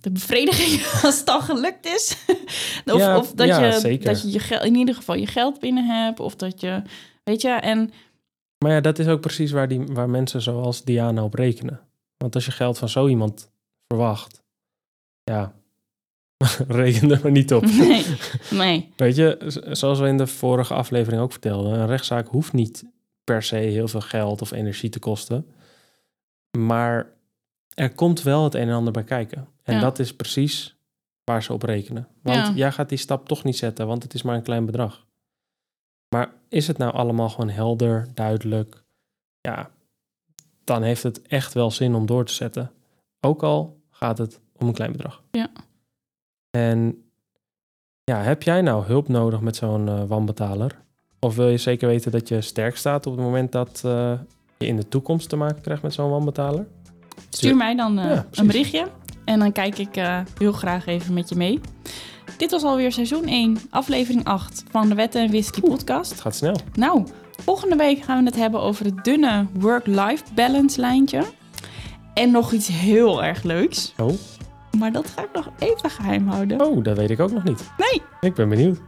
de 0.00 0.10
bevrediging 0.10 0.86
als 1.04 1.18
het 1.18 1.28
al 1.28 1.40
gelukt 1.40 1.86
is. 1.86 2.16
of, 2.86 2.98
Ja, 2.98 3.18
of 3.18 3.32
dat, 3.32 3.46
ja, 3.46 3.64
je, 3.66 3.80
zeker. 3.80 4.04
dat 4.06 4.22
je, 4.22 4.30
je 4.30 4.38
geld, 4.38 4.64
in 4.64 4.74
ieder 4.74 4.94
geval 4.94 5.14
je 5.16 5.26
geld 5.26 5.60
binnen 5.60 5.86
hebt. 5.86 6.20
Of 6.20 6.36
dat 6.36 6.60
je, 6.60 6.82
weet 7.26 7.40
je, 7.40 7.48
en 7.50 7.90
Maar 8.58 8.72
ja, 8.72 8.80
dat 8.80 8.98
is 8.98 9.06
ook 9.06 9.20
precies 9.20 9.50
waar, 9.50 9.68
die, 9.68 9.80
waar 9.86 10.10
mensen 10.10 10.42
zoals 10.42 10.84
Diana 10.84 11.24
op 11.24 11.34
rekenen. 11.34 11.80
Want 12.16 12.34
als 12.34 12.44
je 12.44 12.50
geld 12.50 12.78
van 12.78 12.88
zo 12.88 13.08
iemand 13.08 13.50
verwacht, 13.88 14.42
ja, 15.24 15.54
reken 16.68 17.10
er 17.10 17.20
maar 17.22 17.30
niet 17.32 17.54
op. 17.54 17.62
nee, 17.64 18.06
nee, 18.50 18.92
Weet 18.96 19.16
je, 19.16 19.36
zoals 19.70 19.98
we 19.98 20.06
in 20.08 20.16
de 20.16 20.26
vorige 20.26 20.74
aflevering 20.74 21.22
ook 21.22 21.30
vertelden, 21.32 21.78
een 21.80 21.86
rechtszaak 21.86 22.28
hoeft 22.28 22.52
niet 22.52 22.84
per 23.24 23.42
se 23.42 23.56
heel 23.56 23.88
veel 23.88 24.00
geld 24.00 24.42
of 24.42 24.50
energie 24.52 24.90
te 24.90 24.98
kosten. 24.98 25.46
Maar 26.58 27.12
er 27.74 27.94
komt 27.94 28.22
wel 28.22 28.44
het 28.44 28.54
een 28.54 28.68
en 28.68 28.74
ander 28.74 28.92
bij 28.92 29.04
kijken. 29.04 29.48
En 29.62 29.74
Ja. 29.74 29.80
dat 29.80 29.98
is 29.98 30.14
precies 30.16 30.76
waar 31.24 31.42
ze 31.42 31.52
op 31.52 31.62
rekenen. 31.62 32.08
Want 32.22 32.46
Ja. 32.46 32.52
jij 32.54 32.72
gaat 32.72 32.88
die 32.88 32.98
stap 32.98 33.28
toch 33.28 33.44
niet 33.44 33.56
zetten, 33.56 33.86
want 33.86 34.02
het 34.02 34.14
is 34.14 34.22
maar 34.22 34.34
een 34.36 34.42
klein 34.42 34.64
bedrag. 34.66 35.06
Is 36.48 36.66
het 36.66 36.78
nou 36.78 36.92
allemaal 36.92 37.28
gewoon 37.28 37.48
helder, 37.50 38.08
duidelijk? 38.14 38.84
Ja, 39.40 39.70
dan 40.64 40.82
heeft 40.82 41.02
het 41.02 41.22
echt 41.22 41.54
wel 41.54 41.70
zin 41.70 41.94
om 41.94 42.06
door 42.06 42.24
te 42.24 42.32
zetten. 42.32 42.70
Ook 43.20 43.42
al 43.42 43.80
gaat 43.90 44.18
het 44.18 44.40
om 44.52 44.66
een 44.68 44.74
klein 44.74 44.92
bedrag. 44.92 45.22
Ja. 45.30 45.48
En 46.50 47.10
ja, 48.04 48.22
heb 48.22 48.42
jij 48.42 48.60
nou 48.60 48.84
hulp 48.84 49.08
nodig 49.08 49.40
met 49.40 49.56
zo'n 49.56 49.88
eh, 49.88 50.02
wanbetaler? 50.04 50.78
Of 51.20 51.36
wil 51.36 51.48
je 51.48 51.56
zeker 51.56 51.88
weten 51.88 52.12
dat 52.12 52.28
je 52.28 52.40
sterk 52.40 52.76
staat 52.76 53.06
op 53.06 53.16
het 53.16 53.24
moment 53.24 53.52
dat 53.52 53.82
eh, 53.84 54.12
je 54.58 54.66
in 54.66 54.76
de 54.76 54.88
toekomst 54.88 55.28
te 55.28 55.36
maken 55.36 55.62
krijgt 55.62 55.82
met 55.82 55.94
zo'n 55.94 56.10
wanbetaler? 56.10 56.66
stuur 57.28 57.56
mij 57.56 57.74
dan 57.74 57.98
eh, 57.98 58.04
Ja, 58.04 58.26
een 58.30 58.46
berichtje. 58.46 58.88
En 59.24 59.38
dan 59.38 59.52
kijk 59.52 59.78
ik 59.78 59.94
heel 60.38 60.52
graag 60.52 60.86
even 60.86 61.14
met 61.14 61.28
je 61.28 61.36
mee. 61.36 61.60
Dit 62.36 62.50
was 62.50 62.62
alweer 62.62 62.92
seizoen 62.92 63.24
1, 63.24 63.58
aflevering 63.70 64.24
8 64.24 64.62
van 64.70 64.88
de 64.88 64.94
Wetten 64.94 65.22
en 65.22 65.28
Whisky 65.28 65.60
podcast. 65.60 66.10
Het 66.10 66.20
gaat 66.20 66.34
snel. 66.36 66.56
Nou, 66.74 67.06
volgende 67.44 67.76
week 67.76 68.02
gaan 68.02 68.18
we 68.18 68.24
het 68.24 68.36
hebben 68.36 68.60
over 68.60 68.84
het 68.84 69.04
dunne 69.04 69.46
work-life 69.52 70.22
balance 70.34 70.80
lijntje. 70.80 71.22
En 72.14 72.30
nog 72.30 72.52
iets 72.52 72.68
heel 72.68 73.24
erg 73.24 73.42
leuks. 73.42 73.92
Oh, 73.96 74.12
Maar 74.78 74.92
dat 74.92 75.06
ga 75.16 75.22
ik 75.22 75.28
nog 75.32 75.48
even 75.58 75.90
geheim 75.90 76.28
houden. 76.28 76.60
oh, 76.66 76.84
dat 76.84 76.96
weet 76.96 77.10
ik 77.10 77.20
ook 77.20 77.32
nog 77.32 77.44
niet. 77.44 77.70
Nee. 77.78 78.02
Ik 78.20 78.34
ben 78.34 78.48
benieuwd. 78.48 78.78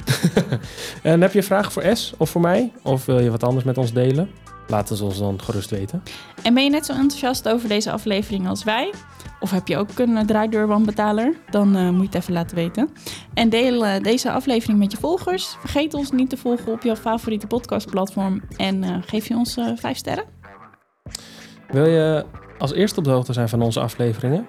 en 1.03 1.21
heb 1.21 1.33
je 1.33 1.43
vragen 1.43 1.73
voor 1.73 1.97
S 1.97 2.13
of 2.17 2.31
voor 2.31 2.41
mij? 2.41 2.73
Of 2.83 3.05
wil 3.05 3.19
je 3.21 3.31
wat 3.31 3.43
anders 3.45 3.65
met 3.65 3.79
ons 3.79 3.93
delen? 3.93 4.31
Laat 4.69 4.89
het 4.89 5.01
ons 5.01 5.19
dan 5.19 5.43
gerust 5.43 5.71
weten. 5.71 6.03
En 6.43 6.55
ben 6.55 6.65
je 6.65 6.71
net 6.71 6.87
zo 6.87 6.93
enthousiast 6.93 7.49
over 7.49 7.69
deze 7.69 7.91
aflevering 7.91 8.49
als 8.49 8.65
wij? 8.65 8.93
Of 9.41 9.51
heb 9.51 9.69
je 9.69 9.77
ook 9.77 9.99
een 9.99 10.11
uh, 10.11 10.21
draaideurwanbetaler? 10.21 11.35
Dan 11.51 11.77
eh, 11.77 11.91
moet 11.91 12.01
je 12.01 12.07
het 12.07 12.15
even 12.15 12.33
laten 12.33 12.57
weten. 12.57 12.91
En 13.39 13.49
deel 13.49 13.87
eh, 13.87 14.03
deze 14.03 14.31
aflevering 14.31 14.79
met 14.79 14.93
je 14.93 14.99
volgers. 14.99 15.57
Vergeet 15.61 15.95
ons 15.95 16.11
niet 16.11 16.31
te 16.31 16.37
volgen 16.37 16.73
op 16.73 16.83
jouw 16.83 16.97
favoriete 16.97 17.47
podcastplatform. 17.47 18.43
En 18.57 18.85
eh, 18.85 18.97
geef 19.07 19.29
je 19.29 19.35
ons 19.35 19.57
eh, 19.57 19.67
vijf 19.77 19.97
sterren. 19.97 20.25
Wil 21.71 21.87
je 21.87 22.25
als 22.59 22.73
eerste 22.73 22.99
op 22.99 23.05
de 23.05 23.11
hoogte 23.11 23.33
zijn 23.33 23.49
van 23.49 23.63
onze 23.63 23.81
afleveringen? 23.81 24.47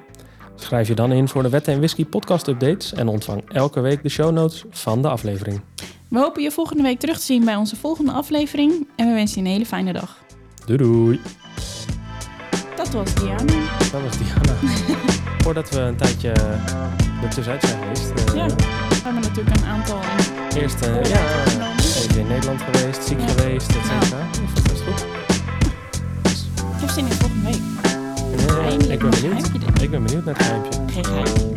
Schrijf 0.56 0.88
je 0.88 0.94
dan 0.94 1.12
in 1.12 1.28
voor 1.28 1.44
de 1.44 1.50
Wetten 1.50 1.74
en 1.74 1.80
Whisky 1.80 2.06
podcast 2.06 2.48
updates 2.48 2.94
en 2.94 3.08
ontvang 3.08 3.50
elke 3.50 3.80
week 3.80 4.04
de 4.04 4.10
show 4.10 4.32
notes 4.32 4.64
van 4.70 5.02
de 5.02 5.10
aflevering. 5.10 5.62
We 6.10 6.19
hopen 6.19 6.41
je 6.43 6.52
volgende 6.52 6.84
week 6.84 7.00
terug 7.00 7.17
te 7.17 7.26
zien 7.26 7.45
bij 7.45 7.56
onze 7.56 7.76
volgende 7.76 8.12
aflevering. 8.12 8.88
En 8.95 9.08
we 9.08 9.13
wensen 9.13 9.41
je 9.41 9.48
een 9.48 9.54
hele 9.54 9.65
fijne 9.65 9.93
dag. 9.93 10.17
Doei 10.65 10.78
doei. 10.78 11.19
Dat 12.76 12.89
was 12.89 13.13
Diana. 13.15 13.43
Dat 13.91 14.02
was 14.02 14.17
Diana. 14.17 14.54
Voordat 15.43 15.69
we 15.69 15.80
een 15.80 15.95
tijdje 15.95 16.30
er 16.32 17.30
tussenuit 17.30 17.63
zijn 17.63 17.80
geweest. 17.82 18.10
eh, 18.30 18.36
Ja. 18.36 18.45
We 18.45 18.95
hebben 19.04 19.22
natuurlijk 19.22 19.56
een 19.58 19.65
aantal 19.65 20.00
in 20.50 20.58
Eerst 20.62 20.82
eh, 20.82 20.89
oorlog 20.91 21.08
ja, 21.08 21.19
even 21.78 22.19
in 22.19 22.28
Nederland 22.28 22.62
geweest, 22.62 23.04
ziek 23.08 23.19
Ja. 23.19 23.28
geweest, 23.28 23.69
et 23.69 23.76
cetera. 23.86 24.24
Vond 24.32 24.58
het 24.58 24.67
best 24.72 24.82
goed. 24.82 25.06
Ik 26.76 26.80
heb 26.80 26.89
zin 26.89 27.06
in 27.06 27.12
volgende 27.12 27.45
week. 27.50 27.62
Ja, 28.48 28.91
ik 28.93 29.00
ben 29.00 29.10
benieuwd. 29.10 29.50
Ik 29.82 29.89
ben 29.91 30.04
benieuwd 30.04 30.26
naar 30.26 30.36
het 30.36 30.43
geheimpje. 30.45 30.80
Geen 30.93 31.06
geheim. 31.06 31.49